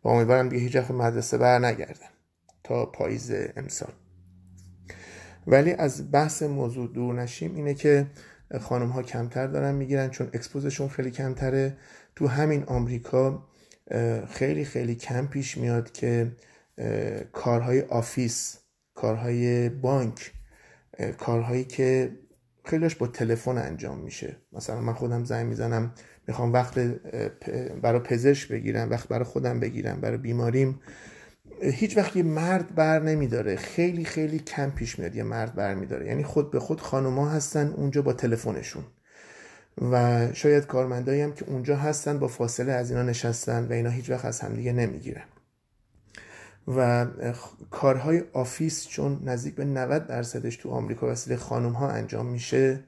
و 0.04 0.08
امیدوارم 0.08 0.48
دیگه 0.48 0.62
هیچ 0.62 0.76
مدرسه 0.76 1.38
بر 1.38 1.58
نگردن 1.58 2.08
تا 2.64 2.86
پاییز 2.86 3.32
امسال. 3.56 3.92
ولی 5.46 5.72
از 5.72 6.10
بحث 6.12 6.42
موضوع 6.42 6.92
دور 6.92 7.14
نشیم 7.22 7.54
اینه 7.54 7.74
که 7.74 8.06
خانم 8.60 8.88
ها 8.88 9.02
کمتر 9.02 9.46
دارن 9.46 9.74
می‌گیرن 9.74 10.10
چون 10.10 10.30
اکسپوزشون 10.32 10.88
خیلی 10.88 11.10
کمتره. 11.10 11.76
تو 12.16 12.26
همین 12.26 12.64
آمریکا 12.64 13.48
خیلی 14.30 14.64
خیلی 14.64 14.94
کم 14.94 15.26
پیش 15.26 15.58
میاد 15.58 15.92
که 15.92 16.32
کارهای 17.32 17.82
آفیس 17.82 18.58
کارهای 18.94 19.68
بانک 19.68 20.32
کارهایی 21.18 21.64
که 21.64 22.12
خیلیش 22.66 22.94
با 22.94 23.06
تلفن 23.06 23.58
انجام 23.58 23.98
میشه. 23.98 24.36
مثلا 24.52 24.80
من 24.80 24.92
خودم 24.92 25.24
زنگ 25.24 25.46
می‌زنم 25.46 25.92
می‌خوام 26.26 26.52
وقت 26.52 26.78
برای 27.82 28.00
پزشک 28.00 28.48
بگیرم 28.48 28.90
وقت 28.90 29.08
برای 29.08 29.24
خودم 29.24 29.60
بگیرم 29.60 30.00
برای 30.00 30.18
بیماریم. 30.18 30.80
هیچ 31.62 31.96
وقت 31.96 32.16
یه 32.16 32.22
مرد 32.22 32.74
بر 32.74 33.02
نمیداره. 33.02 33.56
خیلی 33.56 34.04
خیلی 34.04 34.38
کم 34.38 34.70
پیش 34.70 34.98
میاد 34.98 35.16
یه 35.16 35.22
مرد 35.22 35.54
بر 35.54 35.74
میداره. 35.74 36.06
یعنی 36.06 36.24
خود 36.24 36.50
به 36.50 36.60
خود 36.60 36.80
خانوما 36.80 37.28
هستن 37.28 37.72
اونجا 37.76 38.02
با 38.02 38.12
تلفنشون. 38.12 38.84
و 39.92 40.26
شاید 40.32 40.66
کارمندایی 40.66 41.20
هم 41.20 41.32
که 41.32 41.44
اونجا 41.48 41.76
هستن 41.76 42.18
با 42.18 42.28
فاصله 42.28 42.72
از 42.72 42.90
اینا 42.90 43.02
نشستن 43.02 43.66
و 43.66 43.72
اینا 43.72 43.90
هیچ 43.90 44.10
وقت 44.10 44.24
از 44.24 44.40
همدیگه 44.40 44.72
نمی‌گیرن. 44.72 45.24
و 46.66 47.06
کارهای 47.70 48.22
office 48.32 48.88
چون 48.88 49.20
نزدیک 49.24 49.54
به 49.54 49.64
90 49.64 50.06
درصدش 50.06 50.56
تو 50.56 50.70
آمریکا 50.70 51.12
وسیله 51.12 51.36
خانم 51.36 51.72
ها 51.72 51.90
انجام 51.90 52.26
میشه 52.26 52.84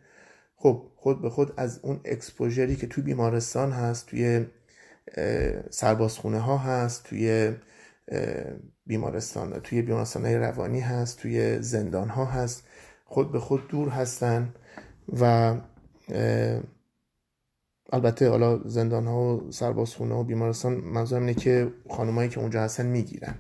خب 0.56 0.82
خود 0.96 1.22
به 1.22 1.30
خود 1.30 1.52
از 1.56 1.80
اون 1.82 2.00
exposure 2.04 2.68
ی 2.68 2.76
که 2.76 2.86
توی 2.86 3.04
بیمارستان 3.04 3.72
هست 3.72 4.06
توی 4.06 4.46
سربازخونه 5.70 6.38
ها 6.38 6.58
هست 6.58 7.04
توی 7.04 7.52
بیمارستان 8.86 9.60
توی 9.60 9.82
بیمارستان 9.82 10.24
های 10.24 10.36
روانی 10.36 10.80
هست 10.80 11.18
توی 11.18 11.62
زندان 11.62 12.08
ها 12.08 12.24
هست 12.24 12.62
خود 13.04 13.32
به 13.32 13.40
خود 13.40 13.68
دور 13.68 13.88
هستن 13.88 14.54
و 15.20 15.54
البته 17.92 18.28
حالا 18.28 18.60
زندان 18.64 19.06
ها 19.06 19.36
و 19.36 19.50
سربازخونه 19.50 20.14
و 20.14 20.24
بیمارستان 20.24 20.74
منظورم 20.74 21.22
اینه 21.22 21.34
که 21.34 21.72
خانمایی 21.90 22.28
که 22.28 22.40
اونجا 22.40 22.62
هستن 22.62 22.86
می‌گیرن. 22.86 23.34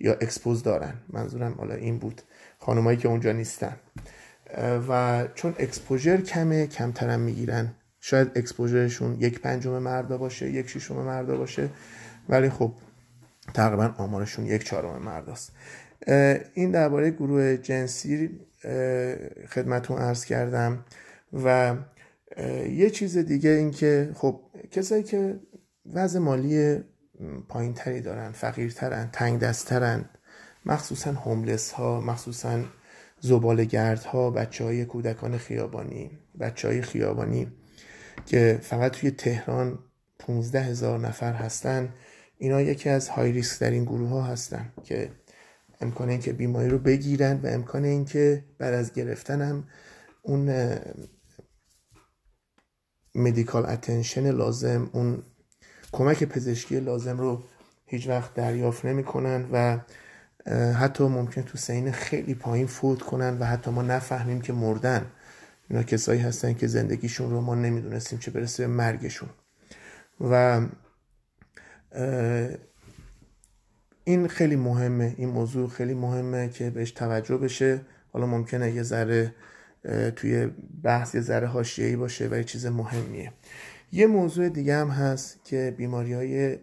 یا 0.00 0.12
expose 0.12 0.62
دارن. 0.62 0.94
منظورم 1.08 1.52
حالا 1.52 1.74
این 1.74 1.98
بود. 1.98 2.22
خانمایی 2.58 2.98
که 2.98 3.08
اونجا 3.08 3.32
نیستن. 3.32 3.76
و 4.88 5.24
چون 5.34 5.54
exposure 5.58 6.20
کمه 6.20 6.66
کمترم 6.66 7.20
می‌گیرن. 7.20 7.74
شاید 8.00 8.30
exposure 8.36 8.89
شون 8.89 9.16
یک 9.20 9.40
پنجم 9.40 9.78
مردا 9.78 10.18
باشه 10.18 10.50
یک 10.50 10.68
ششم 10.68 10.96
مردا 10.96 11.36
باشه. 11.36 11.68
ولی 12.28 12.50
خب 12.50 12.72
تقریبا 13.54 13.94
آمارشون 13.98 14.46
یک 14.46 14.64
چهارم 14.64 15.02
مرداست. 15.02 15.52
این 16.54 16.70
درباره 16.70 17.10
گروه 17.10 17.56
جنسی 17.56 18.40
خدمتون 19.48 19.98
عرض 19.98 20.24
کردم. 20.24 20.84
و 21.44 21.76
یه 22.70 22.90
چیز 22.90 23.18
دیگه 23.18 23.50
این 23.50 23.70
که 23.70 24.10
خب 24.14 24.40
کسایی 24.70 25.02
که 25.02 25.40
وضع 25.92 26.18
مالی 26.18 26.84
پایین 27.48 27.74
تری 27.74 28.00
دارن 28.00 28.32
فقیرترن 28.32 29.08
تنگ 29.12 29.40
دستترن 29.40 30.04
مخصوصا 30.66 31.12
هوملس 31.12 31.72
ها 31.72 32.00
مخصوصا 32.00 32.64
زبال 33.20 33.64
گرد 33.64 34.04
ها 34.04 34.30
بچه 34.30 34.64
های 34.64 34.84
کودکان 34.84 35.38
خیابانی 35.38 36.10
بچه 36.40 36.68
های 36.68 36.82
خیابانی 36.82 37.52
که 38.26 38.58
فقط 38.62 38.92
توی 38.92 39.10
تهران 39.10 39.78
15 40.18 40.60
هزار 40.60 40.98
نفر 40.98 41.32
هستن. 41.32 41.94
اینا 42.38 42.60
یکی 42.60 42.88
از 42.88 43.08
های 43.08 43.32
ریسک 43.32 43.60
در 43.60 43.70
این 43.70 43.84
گروه 43.84 44.08
ها 44.08 44.22
هستن 44.22 44.72
که 44.84 45.10
امکان 45.80 46.08
اینکه 46.08 46.32
بیماری 46.32 46.68
رو 46.68 46.78
بگیرن 46.78 47.40
و 47.42 47.46
امکان 47.46 47.84
اینکه 47.84 48.44
بعد 48.58 48.74
از 48.74 48.92
گرفتن 48.92 49.42
هم 49.42 49.64
اون 50.22 50.74
مدیکال 53.14 53.66
اتنشن 53.66 54.30
لازم 54.30 54.90
اون 54.92 55.22
کمک 55.92 56.24
پزشکی 56.24 56.80
لازم 56.80 57.18
رو 57.18 57.42
هیچ 57.86 58.08
وقت 58.08 58.34
دریافت 58.34 58.84
نمی‌کنن 58.84 59.48
و 59.52 59.78
حتی 60.72 61.04
ممکن 61.04 61.42
تو 61.42 61.58
سین 61.58 61.92
خیلی 61.92 62.34
پایین 62.34 62.66
فوت 62.66 63.02
کنن 63.02 63.38
و 63.38 63.44
حتی 63.44 63.70
ما 63.70 63.82
نفهمیم 63.82 64.40
که 64.40 64.52
مردن. 64.52 65.06
اینا 65.70 65.82
کسایی 65.82 66.20
هستن 66.20 66.54
که 66.54 66.66
زندگیشون 66.66 67.30
رو 67.30 67.40
ما 67.40 67.54
نمی‌دونستیم 67.54 68.18
چه 68.18 68.30
برسه 68.30 68.66
به 68.66 68.72
مرگشون. 68.72 69.28
و 70.20 70.60
این 74.04 74.28
خیلی 74.28 74.56
مهمه 74.56 75.14
این 75.16 75.28
موضوع 75.28 75.68
خیلی 75.68 75.94
مهمه 75.94 76.48
که 76.48 76.70
بهش 76.70 76.90
توجه 76.90 77.36
بشه. 77.36 77.80
حالا 78.12 78.26
ممکنه 78.26 78.70
یه 78.70 78.82
ذره 78.82 79.34
توی 80.16 80.46
بحث 80.82 81.14
یه 81.14 81.20
ذره 81.20 81.46
حاشیه‌ای 81.46 81.96
باشه 81.96 82.28
و 82.30 82.34
یه 82.34 82.44
چیز 82.44 82.66
مهمیه. 82.66 83.32
یه 83.92 84.06
موضوع 84.06 84.48
دیگه 84.48 84.76
هم 84.76 84.88
هست 84.88 85.44
که 85.44 85.74
بیماری 85.76 86.12
های 86.12 86.58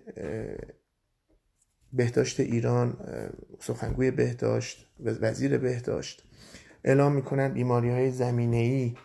بهداشت 1.94 2.40
ایران 2.40 2.98
سخنگوی 3.60 4.12
بهداشت 4.12 4.88
وزیر 5.00 5.58
بهداشت 5.58 6.24
اعلام 6.84 7.16
می‌کنن 7.16 7.54
بیماری 7.54 7.90
های 7.90 8.12
زمینه 8.12 8.58
ای 8.58 8.96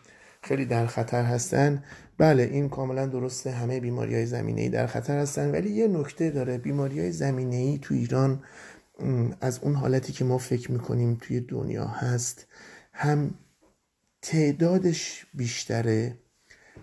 خیلی 0.43 0.65
در 0.65 0.87
خطر 0.87 1.23
هستن. 1.25 1.85
بله 2.19 2.43
این 2.43 2.69
کاملا 2.69 3.07
درسته 3.07 3.51
همه 3.51 3.81
بیماری 3.81 4.15
های 4.15 4.27
زمینه 4.27 4.61
ای 4.61 4.69
در 4.69 4.87
خطر 4.87 5.19
هستن 5.19 5.51
ولی 5.51 5.71
یه 5.71 5.89
نکته 5.89 6.31
داره 6.31 6.59
بیماری 6.59 7.01
های 7.01 7.13
زمینه 7.13 7.57
ای 7.57 7.79
تو 7.79 7.95
ایران 7.95 8.43
از 9.41 9.59
اون 9.63 9.75
حالتی 9.75 10.13
که 10.13 10.25
ما 10.25 10.39
فکر 10.39 10.73
می‌کنیم 10.73 11.19
توی 11.21 11.41
دنیا 11.41 11.85
هست 11.85 12.47
هم 12.93 13.35
تعدادش 14.23 15.27
بیشتره 15.35 16.19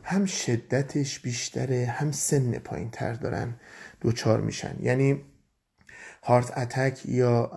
هم 0.07 0.25
شدتش 0.25 1.19
بیشتره 1.19 1.85
هم 1.85 2.11
سن 2.11 2.59
پایین 2.59 2.89
تر 2.91 3.13
دارن 3.13 3.59
دوچار 4.01 4.41
میشن. 4.41 4.75
یعنی 4.81 5.25
هارت 6.23 6.57
اتک 6.57 7.05
یا 7.05 7.51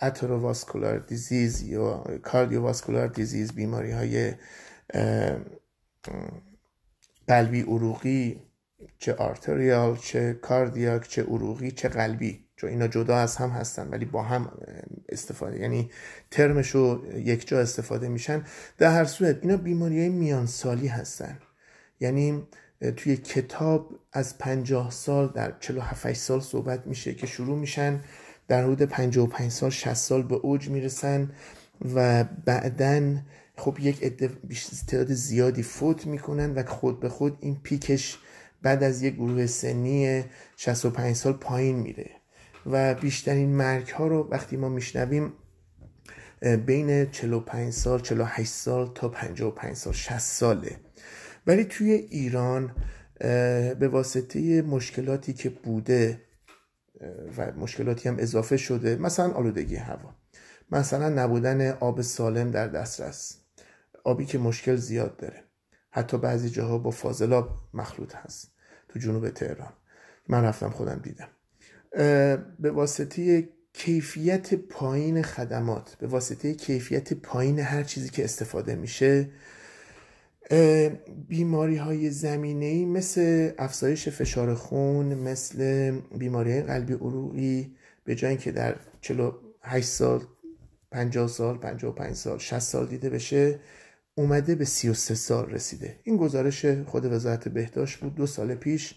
اتروواسکولار 0.00 0.98
دیزیز 0.98 1.62
یا 1.62 2.04
کاردیوواسکولار 2.22 3.06
دیزیز 3.06 3.52
بیماری 3.52 3.92
های 3.92 4.34
قلبی 7.28 7.62
عروقی 7.62 8.42
چه 8.98 9.14
آرتریال 9.14 9.96
چه 9.96 10.34
کاردیاک 10.42 11.08
چه 11.08 11.22
عروقی 11.22 11.70
چه 11.70 11.88
قلبی. 11.88 12.44
چون 12.56 12.70
اینا 12.70 12.88
جدا 12.88 13.16
از 13.16 13.36
هم 13.36 13.50
هستن 13.50 13.88
ولی 13.88 14.04
با 14.04 14.22
هم 14.22 14.52
استفاده. 15.08 15.60
یعنی 15.60 15.90
ترمشو 16.30 17.04
یک 17.14 17.48
جا 17.48 17.60
استفاده 17.60 18.08
میشن. 18.08 18.44
در 18.78 18.90
هر 18.90 19.04
صورت 19.04 19.38
اینا 19.42 19.56
بیماری 19.56 20.00
های 20.00 20.08
میانسالی 20.08 20.86
هستن. 20.86 21.38
یعنی 22.04 22.42
توی 22.96 23.16
کتاب 23.16 23.98
از 24.12 24.38
پنجاه 24.38 24.90
سال 24.90 25.28
در 25.34 25.54
47 25.60 26.12
سال 26.12 26.40
صحبت 26.40 26.86
میشه 26.86 27.14
که 27.14 27.26
شروع 27.26 27.58
میشن. 27.58 28.00
در 28.48 28.62
حدود 28.62 28.82
55 28.82 29.50
سال 29.50 29.70
60 29.70 29.94
سال 29.94 30.22
به 30.22 30.34
اوج 30.34 30.68
می‌رسن 30.68 31.30
و 31.94 32.24
بعدا 32.24 33.16
خب 33.56 33.78
یک 33.80 34.00
تعداد 34.86 35.12
زیادی 35.12 35.62
فوت 35.62 36.06
می‌کنن 36.06 36.54
و 36.54 36.62
خود 36.62 37.00
به 37.00 37.08
خود 37.08 37.38
این 37.40 37.60
پیکش 37.62 38.18
بعد 38.62 38.82
از 38.82 39.02
یک 39.02 39.14
گروه 39.14 39.46
سنی 39.46 40.24
65 40.56 41.16
سال 41.16 41.32
پایین 41.32 41.76
میره. 41.76 42.10
و 42.66 42.94
بیشترین 42.94 43.56
مرگ 43.56 43.88
ها 43.88 44.06
رو 44.06 44.28
وقتی 44.30 44.56
ما 44.56 44.68
میشنویم 44.68 45.32
بین 46.66 47.10
45 47.10 47.72
سال 47.72 48.00
48 48.00 48.50
سال 48.50 48.90
تا 48.94 49.08
55 49.08 49.76
سال 49.76 49.92
60 49.92 50.18
ساله. 50.18 50.83
ولی 51.46 51.64
توی 51.64 51.90
ایران 51.92 52.76
به 53.78 53.88
واسطه 53.92 54.62
مشکلاتی 54.62 55.32
که 55.32 55.50
بوده 55.50 56.20
و 57.36 57.52
مشکلاتی 57.52 58.08
هم 58.08 58.16
اضافه 58.18 58.56
شده 58.56 58.96
مثلا 58.96 59.32
آلودگی 59.32 59.76
هوا. 59.76 60.14
مثلا 60.70 61.08
نبودن 61.08 61.70
آب 61.70 62.00
سالم 62.00 62.50
در 62.50 62.68
دسترس 62.68 63.36
آبی 64.04 64.24
که 64.26 64.38
مشکل 64.38 64.76
زیاد 64.76 65.16
داره. 65.16 65.44
حتی 65.90 66.18
بعضی 66.18 66.50
جاها 66.50 66.78
با 66.78 66.90
فاضلاب 66.90 67.50
مخلوط 67.74 68.14
هست 68.14 68.52
تو 68.88 68.98
جنوب 68.98 69.30
تهران. 69.30 69.72
من 70.28 70.44
رفتم 70.44 70.70
خودم 70.70 71.00
دیدم. 71.02 71.28
به 72.58 72.70
واسطه 72.70 73.48
کیفیت 73.72 74.54
پایین 74.54 75.22
خدمات 75.22 75.96
به 76.00 76.06
واسطه 76.06 76.54
کیفیت 76.54 77.14
پایین 77.14 77.58
هر 77.58 77.82
چیزی 77.82 78.08
که 78.08 78.24
استفاده 78.24 78.74
میشه 78.74 79.30
بیماری 81.28 81.76
های 81.76 82.10
زمینه 82.10 82.64
ای 82.64 82.84
مثل 82.84 83.50
افزایش 83.58 84.08
فشار 84.08 84.54
خون 84.54 85.14
مثل 85.14 85.90
بیماری 86.18 86.62
قلبی 86.62 86.92
عروقی 86.92 87.76
به 88.04 88.14
جای 88.14 88.30
اینکه 88.30 88.52
در 88.52 88.76
48 89.00 89.88
سال 89.88 90.20
50 90.90 91.28
سال 91.28 91.58
55 91.58 92.14
سال 92.14 92.38
60 92.38 92.58
سال 92.58 92.86
دیده 92.86 93.10
بشه 93.10 93.60
اومده 94.14 94.54
به 94.54 94.64
33 94.64 95.14
سال 95.14 95.50
رسیده. 95.50 95.98
این 96.02 96.16
گزارش 96.16 96.66
خود 96.66 97.04
وزارت 97.04 97.48
بهداشت 97.48 98.00
بود 98.00 98.14
دو 98.14 98.26
سال 98.26 98.54
پیش 98.54 98.94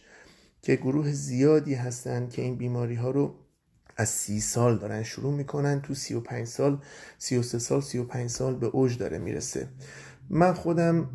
که 0.62 0.76
گروه 0.76 1.12
زیادی 1.12 1.74
هستن 1.74 2.28
که 2.28 2.42
این 2.42 2.56
بیماری 2.56 2.96
ها 2.96 3.12
رو 3.12 3.36
از 3.98 4.10
سی 4.10 4.40
سال 4.40 4.78
دارن 4.78 5.04
شروع 5.04 5.34
می‌کنن. 5.34 5.82
تو 5.82 5.94
سی 5.94 6.14
و 6.14 6.20
پنج 6.20 6.48
سال 6.48 6.82
سی 7.18 7.38
و 7.38 7.42
سه 7.42 7.60
سال 7.60 7.82
سی 7.82 7.98
و 7.98 8.04
پنج 8.04 8.30
سال 8.30 8.56
به 8.56 8.68
اوج 8.68 8.98
داره 8.98 9.18
می‌رسه. 9.18 9.68
من 10.30 10.54
خودم 10.54 11.10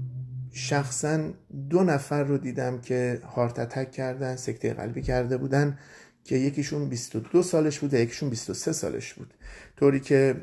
شخصا 0.53 1.31
دو 1.71 1.83
نفر 1.83 2.23
رو 2.23 2.39
دیدم 2.39 2.81
که 2.81 3.21
هارت 3.35 3.59
اتک 3.59 3.91
کردن 3.91 4.37
سکته 4.37 4.75
قلبی 4.75 5.03
کرده 5.03 5.37
بودن 5.37 5.79
که 6.25 6.37
یکیشون 6.37 6.89
22 6.89 7.43
سالش 7.43 7.79
بود 7.79 7.95
و 7.95 7.97
یکیشون 7.97 8.31
23 8.31 8.73
سالش 8.73 9.15
بود. 9.15 9.35
طوری 9.77 10.01
که 10.01 10.37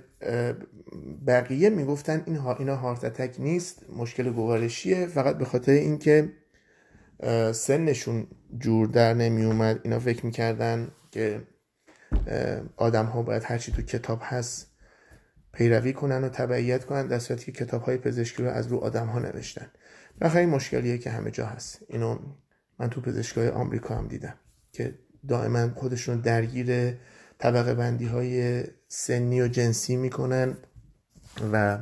بقیه 1.27 1.69
می‌گفتن 1.69 2.23
این 2.25 2.39
اینا 2.39 2.75
هارت 2.75 3.39
نیست 3.39 3.89
مشکل 3.97 4.31
گوارشیه. 4.31 5.07
فقط 5.07 5.37
به 5.37 5.45
خاطر 5.45 5.71
اینکه 5.71 6.33
سنشون 7.51 8.27
جور 8.57 8.87
در 8.87 9.13
نمی 9.13 9.45
اومد 9.45 9.79
اینا 9.83 9.99
فکر 9.99 10.25
می‌کردن 10.25 10.87
که 11.11 11.41
آدم 12.77 13.05
ها 13.05 13.21
باید 13.21 13.43
هرچی 13.45 13.71
تو 13.71 13.81
کتاب 13.81 14.19
هست 14.23 14.71
پیروی 15.53 15.93
کنن 15.93 16.23
و 16.23 16.29
تبعیت 16.29 16.85
کنن 16.85 17.07
در 17.07 17.19
صورتی 17.19 17.51
که 17.51 17.65
کتاب 17.65 17.81
های 17.81 17.97
پزشکی 17.97 18.43
رو 18.43 18.49
از 18.49 18.67
رو 18.67 18.77
آدم 18.77 19.07
ها 19.07 19.19
نوشتن 19.19 19.67
بخیر 20.21 20.45
مشکلیه 20.45 20.97
که 20.97 21.09
همه 21.09 21.31
جا 21.31 21.45
هست. 21.45 21.79
اینو 21.87 22.19
من 22.79 22.89
تو 22.89 23.01
پزشکای 23.01 23.49
آمریکا 23.49 23.95
هم 23.95 24.07
دیدم 24.07 24.35
که 24.71 24.93
دائما 25.27 25.69
خودشون 25.75 26.19
درگیر 26.19 26.93
طبقه 27.39 27.73
بندی 27.73 28.05
های 28.05 28.63
سنی 28.87 29.41
و 29.41 29.47
جنسی 29.47 29.95
می‌کنن 29.95 30.57
و 31.53 31.79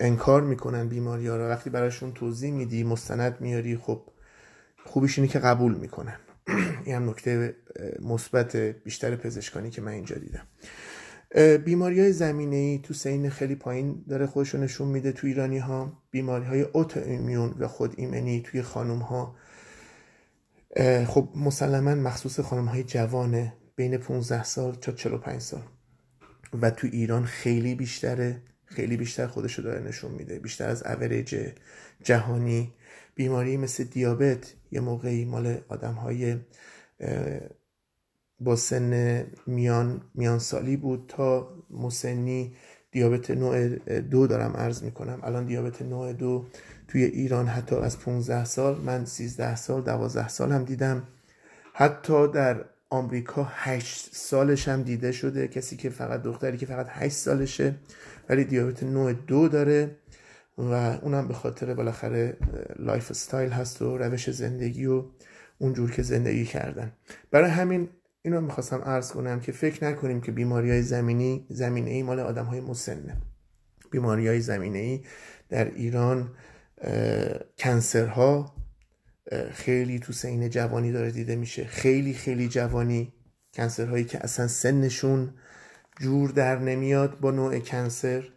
انکار 0.00 0.42
می‌کنن 0.42 0.88
بیماری 0.88 1.28
ها 1.28 1.36
رو. 1.36 1.48
وقتی 1.48 1.70
براشون 1.70 2.12
توضیح 2.12 2.52
میدی 2.52 2.84
مستند 2.84 3.40
میاری 3.40 3.76
خب 3.76 4.02
خوبیش 4.86 5.18
اینه 5.18 5.30
که 5.30 5.38
قبول 5.38 5.74
می‌کنن. 5.74 6.16
این 6.84 6.94
هم 6.94 7.10
نکته 7.10 7.56
مثبت 8.00 8.56
بیشتر 8.56 9.16
پزشکانی 9.16 9.70
که 9.70 9.82
من 9.82 9.92
اینجا 9.92 10.16
دیدم. 10.16 10.46
بیماری 11.64 12.00
های 12.00 12.12
زمینه 12.12 12.56
ای 12.56 12.78
تو 12.78 12.94
سین 12.94 13.30
خیلی 13.30 13.54
پایین 13.54 14.04
داره 14.08 14.26
خودشون 14.26 14.60
نشون 14.60 14.88
میده 14.88 15.12
تو 15.12 15.26
ایرانی 15.26 15.58
ها 15.58 16.02
بیماری 16.10 16.44
های 16.44 16.62
اوتو 16.62 17.00
ایمیون 17.00 17.54
و 17.58 17.68
خود 17.68 17.94
ایمنی 17.96 18.42
توی 18.42 18.62
خانوم 18.62 18.98
ها 18.98 19.36
خب 21.06 21.28
مسلما 21.36 21.94
مخصوص 21.94 22.40
خانم 22.40 22.66
های 22.66 22.84
جوانه 22.84 23.52
بین 23.76 23.96
15 23.96 24.44
سال 24.44 24.74
تا 24.74 24.92
45 24.92 25.40
سال. 25.40 25.62
و 26.62 26.70
تو 26.70 26.88
ایران 26.92 27.24
خیلی 27.24 27.74
بیشتره 27.74 28.42
خیلی 28.64 28.96
بیشتر 28.96 29.26
خودشو 29.26 29.62
داره 29.62 29.80
نشون 29.80 30.10
میده. 30.12 30.38
بیشتر 30.38 30.68
از 30.68 30.82
اوریج 30.82 31.52
جهانی. 32.04 32.72
بیماری 33.14 33.56
مثل 33.56 33.84
دیابت 33.84 34.54
یه 34.70 34.80
موقعی 34.80 35.24
مال 35.24 35.60
آدم 35.68 35.92
های 35.92 36.36
با 38.44 38.56
سن 38.56 39.24
میان, 39.46 40.00
میان 40.14 40.38
سالی 40.38 40.76
بود 40.76 41.04
تا 41.08 41.48
مسنی 41.70 42.54
دیابت 42.90 43.30
نوع 43.30 43.68
دو 44.00 44.26
دارم 44.26 44.52
عرض 44.52 44.82
می‌کنم. 44.82 45.20
الان 45.22 45.46
دیابت 45.46 45.82
نوع 45.82 46.12
دو 46.12 46.46
توی 46.88 47.04
ایران 47.04 47.46
حتی 47.46 47.76
از 47.76 48.00
15 48.00 48.44
سال 48.44 48.80
من 48.80 49.04
13 49.04 49.56
سال 49.56 49.82
12 49.82 50.28
سال 50.28 50.52
هم 50.52 50.64
دیدم. 50.64 51.02
حتی 51.74 52.28
در 52.28 52.64
آمریکا 52.90 53.48
8 53.50 54.10
سالش 54.12 54.68
هم 54.68 54.82
دیده 54.82 55.12
شده. 55.12 55.48
کسی 55.48 55.76
که 55.76 55.90
فقط 55.90 56.22
دختری 56.22 56.56
که 56.56 56.66
فقط 56.66 56.86
8 56.90 57.16
سالشه 57.16 57.74
ولی 58.28 58.44
دیابت 58.44 58.82
نوع 58.82 59.12
دو 59.12 59.48
داره 59.48 59.96
و 60.58 60.72
اونم 61.02 61.28
به 61.28 61.34
خاطر 61.34 61.74
بالاخره 61.74 62.36
lifestyle 62.78 63.50
هست 63.50 63.82
و 63.82 63.98
روش 63.98 64.30
زندگی 64.30 64.86
و 64.86 65.04
اونجور 65.58 65.90
که 65.90 66.02
زندگی 66.02 66.44
کردن. 66.44 66.92
برای 67.30 67.50
همین 67.50 67.88
اینو 68.22 68.40
می‌خواستم 68.40 68.82
عرض 68.82 69.12
کنم 69.12 69.40
که 69.40 69.52
فکر 69.52 69.84
نکنیم 69.84 70.20
که 70.20 70.32
بیماری 70.32 70.70
های 70.70 70.82
زمینی 70.82 71.46
زمینه 71.50 71.90
ای 71.90 72.02
مال 72.02 72.20
آدم 72.20 72.44
های 72.44 72.60
مسنه. 72.60 73.16
بیماری 73.90 74.28
های 74.28 74.40
زمینه 74.40 74.78
ای 74.78 75.04
در 75.48 75.74
ایران 75.74 76.34
کنسرها 77.58 78.54
خیلی 79.52 79.98
تو 79.98 80.12
سین 80.12 80.50
جوانی 80.50 80.92
داره 80.92 81.10
دیده 81.10 81.36
میشه. 81.36 81.64
خیلی 81.64 82.14
خیلی 82.14 82.48
جوانی 82.48 83.12
کنسرهایی 83.54 84.04
که 84.04 84.24
اصلا 84.24 84.48
سنشون 84.48 85.34
جور 86.00 86.30
در 86.30 86.58
نمیاد 86.58 87.20
با 87.20 87.30
نوع 87.30 87.58
کنسر 87.58 88.28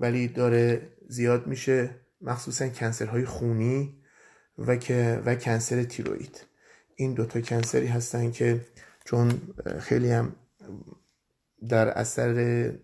ولی 0.00 0.28
داره 0.28 0.88
زیاد 1.08 1.46
میشه 1.46 1.90
مخصوصا 2.20 2.68
کنسرهای 2.68 3.24
خونی 3.24 4.02
و 4.58 4.76
که 4.76 5.22
و 5.26 5.34
کنسر 5.34 5.82
تیروید 5.82 6.46
این 6.94 7.14
دوتا 7.14 7.40
کنسری 7.40 7.86
هستن 7.86 8.30
که 8.30 8.60
چون 9.04 9.40
خیلی 9.80 10.10
هم 10.10 10.32
در 11.68 11.88
اثر 11.88 12.34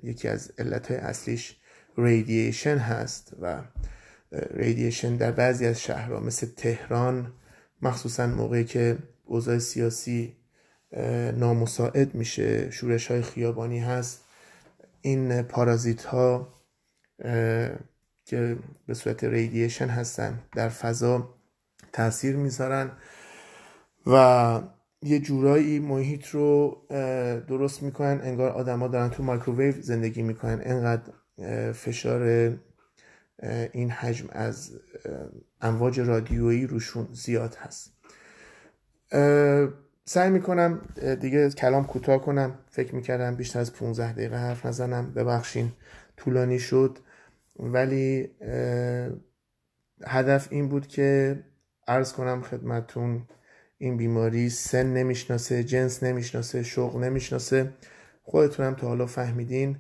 یکی 0.02 0.28
از 0.28 0.52
علت 0.58 0.90
اصلیش 0.90 1.56
ریدییشن 1.98 2.78
هست 2.78 3.32
و 3.40 3.62
ریدییشن 4.32 5.16
در 5.16 5.32
بعضی 5.32 5.66
از 5.66 5.80
شهرها 5.80 6.20
مثل 6.20 6.46
تهران 6.56 7.32
مخصوصا 7.82 8.26
موقعی 8.26 8.64
که 8.64 8.98
اوضاع 9.24 9.58
سیاسی 9.58 10.36
نامساعد 11.36 12.14
میشه 12.14 12.70
شورش 12.70 13.10
های 13.10 13.22
خیابانی 13.22 13.80
هست 13.80 14.24
این 15.00 15.42
پارازیت 15.42 16.04
ها 16.04 16.54
که 18.24 18.56
به 18.86 18.94
صورت 18.94 19.24
ریدییشن 19.24 19.88
هستن 19.88 20.38
در 20.56 20.68
فضا 20.68 21.34
تاثیر 21.92 22.36
می‌ذارن 22.36 22.90
و 24.06 24.60
یه 25.02 25.18
جورایی 25.18 25.78
محیط 25.78 26.26
رو 26.26 26.82
درست 27.48 27.82
می‌کنن 27.82 28.20
انگار 28.22 28.50
آدما 28.50 28.88
دارن 28.88 29.10
تو 29.10 29.22
مایکروویو 29.22 29.74
زندگی 29.80 30.22
می‌کنن. 30.22 30.60
انقدر 30.62 31.12
فشار 31.72 32.52
این 33.72 33.90
حجم 33.90 34.26
از 34.32 34.80
امواج 35.60 36.00
رادیویی 36.00 36.66
روشون 36.66 37.08
زیاد 37.12 37.54
هست. 37.54 37.92
سعی 40.04 40.30
می‌کنم 40.30 40.80
دیگه 41.20 41.50
کلام 41.50 41.84
کوتاه 41.84 42.22
کنم. 42.22 42.58
فکر 42.70 42.94
می‌کردم 42.94 43.34
بیشتر 43.34 43.60
از 43.60 43.72
15 43.72 44.12
دقیقه 44.12 44.36
حرف 44.36 44.66
نزنم. 44.66 45.12
ببخشین 45.12 45.72
طولانی 46.16 46.58
شد. 46.58 46.98
ولی 47.56 48.30
هدف 50.06 50.48
این 50.50 50.68
بود 50.68 50.86
که 50.86 51.38
عرض 51.88 52.12
کنم 52.12 52.42
خدمتون 52.42 53.22
این 53.78 53.96
بیماری 53.96 54.50
سن 54.50 54.86
نمی‌شناسه 54.86 55.64
جنس 55.64 56.02
نمی‌شناسه 56.02 56.62
شغل 56.62 57.04
نمی‌شناسه. 57.04 57.72
خودتونم 58.22 58.74
تا 58.74 58.88
حالا 58.88 59.06
فهمیدین. 59.06 59.76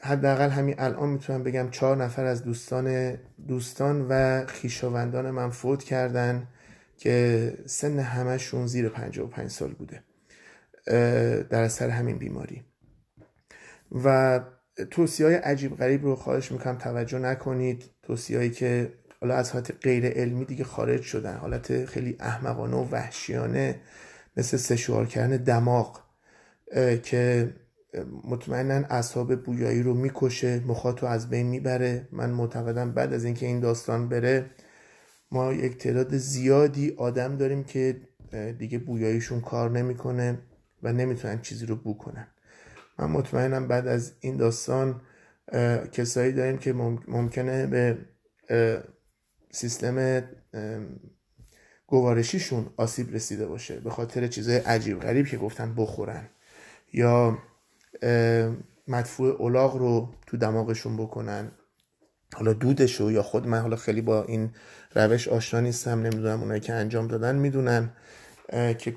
حداقل 0.00 0.48
همین 0.48 0.74
الان 0.78 1.08
می‌تونم 1.08 1.42
بگم 1.42 1.70
چهار 1.70 1.96
نفر 1.96 2.24
از 2.24 2.44
دوستان 2.44 3.16
دوستان 3.48 4.06
و 4.10 4.44
خیشاوندان 4.46 5.30
من 5.30 5.50
فوت 5.50 5.82
کردن 5.82 6.48
که 6.96 7.52
سن 7.66 7.98
همشون 7.98 8.66
زیر 8.66 8.88
55 8.88 9.50
سال 9.50 9.72
بوده. 9.72 10.02
در 11.42 11.62
اثر 11.62 11.88
همین 11.88 12.18
بیماری. 12.18 12.64
و 14.04 14.40
توصیه 14.90 15.26
های 15.26 15.34
عجیب 15.34 15.76
غریب 15.76 16.04
رو 16.04 16.16
خواهش 16.16 16.52
می‌کنم 16.52 16.78
توجه 16.78 17.18
نکنید. 17.18 17.84
توصیه 18.02 18.50
که 18.50 18.92
حالا 19.26 19.38
از 19.38 19.52
حالت 19.52 19.74
غیر 19.82 20.06
علمی 20.06 20.44
دیگه 20.44 20.64
خارج 20.64 21.02
شدن. 21.02 21.36
حالت 21.36 21.84
خیلی 21.84 22.16
احمقانه 22.20 22.76
و 22.76 22.88
وحشیانه 22.90 23.80
مثل 24.36 24.56
سشوار 24.56 25.06
کردن 25.06 25.36
دماغ 25.36 26.00
که 27.02 27.54
مطمئنا 28.24 28.74
اصحاب 28.74 29.42
بویایی 29.42 29.82
رو 29.82 29.94
می‌کشه 29.94 30.60
مخاطو 30.66 31.06
از 31.06 31.30
بین 31.30 31.46
می‌بره. 31.46 32.08
من 32.12 32.30
معتقدم 32.30 32.92
بعد 32.92 33.12
از 33.12 33.24
اینکه 33.24 33.46
این 33.46 33.60
داستان 33.60 34.08
بره 34.08 34.50
ما 35.30 35.52
یک 35.52 35.78
تعداد 35.78 36.16
زیادی 36.16 36.94
آدم 36.96 37.36
داریم 37.36 37.64
که 37.64 38.00
دیگه 38.58 38.78
بویاییشون 38.78 39.40
کار 39.40 39.70
نمی‌کنه 39.70 40.38
و 40.82 40.92
نمی‌تونن 40.92 41.40
چیزی 41.40 41.66
رو 41.66 41.76
بو 41.76 41.98
کنن. 41.98 42.26
من 42.98 43.06
مطمئنم 43.06 43.68
بعد 43.68 43.86
از 43.86 44.12
این 44.20 44.36
داستان 44.36 45.00
کسایی 45.92 46.32
داریم 46.32 46.58
که 46.58 46.72
ممکنه 47.08 47.66
به 47.66 47.98
سیستم 49.56 50.22
گوارشیشون 51.86 52.66
آسیب 52.76 53.14
رسیده 53.14 53.46
باشه 53.46 53.80
به 53.80 53.90
خاطر 53.90 54.26
چیزای 54.26 54.56
عجیب 54.56 55.00
غریب 55.00 55.26
که 55.26 55.36
گفتن 55.36 55.74
بخورن. 55.74 56.28
یا 56.92 57.38
مدفوع 58.88 59.28
اولاغ 59.28 59.76
رو 59.76 60.14
تو 60.26 60.36
دماغشون 60.36 60.96
بکنن. 60.96 61.50
حالا 62.34 62.52
دودشو 62.52 63.10
یا 63.10 63.22
خود 63.22 63.46
من 63.46 63.60
حالا 63.60 63.76
خیلی 63.76 64.00
با 64.00 64.22
این 64.22 64.50
روش 64.94 65.28
آشنا 65.28 65.60
نیستم 65.60 66.02
نمی‌دونم 66.02 66.40
اونایی 66.40 66.60
که 66.60 66.72
انجام 66.72 67.08
دادن 67.08 67.36
می‌دونن 67.36 67.92
که 68.78 68.90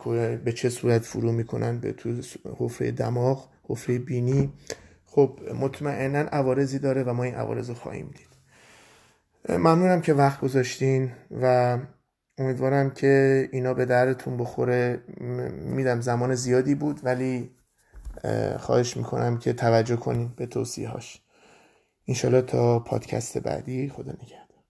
به 0.45 0.51
چه 0.51 0.69
صورت 0.69 1.01
فرو 1.01 1.31
می‌کنن 1.31 1.79
به 1.79 1.93
تو 1.93 2.21
حفره 2.57 2.91
دماغ 2.91 3.49
حفره 3.63 3.99
بینی. 3.99 4.53
خب 5.05 5.39
مطمئنا 5.59 6.19
عوارضی 6.19 6.79
داره 6.79 7.03
و 7.03 7.13
ما 7.13 7.23
این 7.23 7.35
عوارض 7.35 7.69
رو 7.69 7.75
خواهیم 7.75 8.11
دید. 8.17 8.28
ممنونم 9.49 10.01
که 10.01 10.13
وقت 10.13 10.41
گذاشتین 10.41 11.11
و 11.41 11.77
امیدوارم 12.37 12.89
که 12.91 13.49
اینا 13.51 13.73
به 13.73 13.85
درتون 13.85 14.37
بخوره. 14.37 15.03
میدم 15.51 16.01
زمان 16.01 16.35
زیادی 16.35 16.75
بود 16.75 16.99
ولی 17.03 17.51
خواهش 18.57 18.97
می‌کنم 18.97 19.37
که 19.37 19.53
توجه 19.53 19.95
کنین 19.95 20.33
به 20.35 20.45
توصیه 20.45 20.89
هاش 20.89 21.21
انشالله 22.07 22.41
تا 22.41 22.79
پادکست 22.79 23.37
بعدی. 23.37 23.89
خدا 23.89 24.11
نگهدار. 24.11 24.48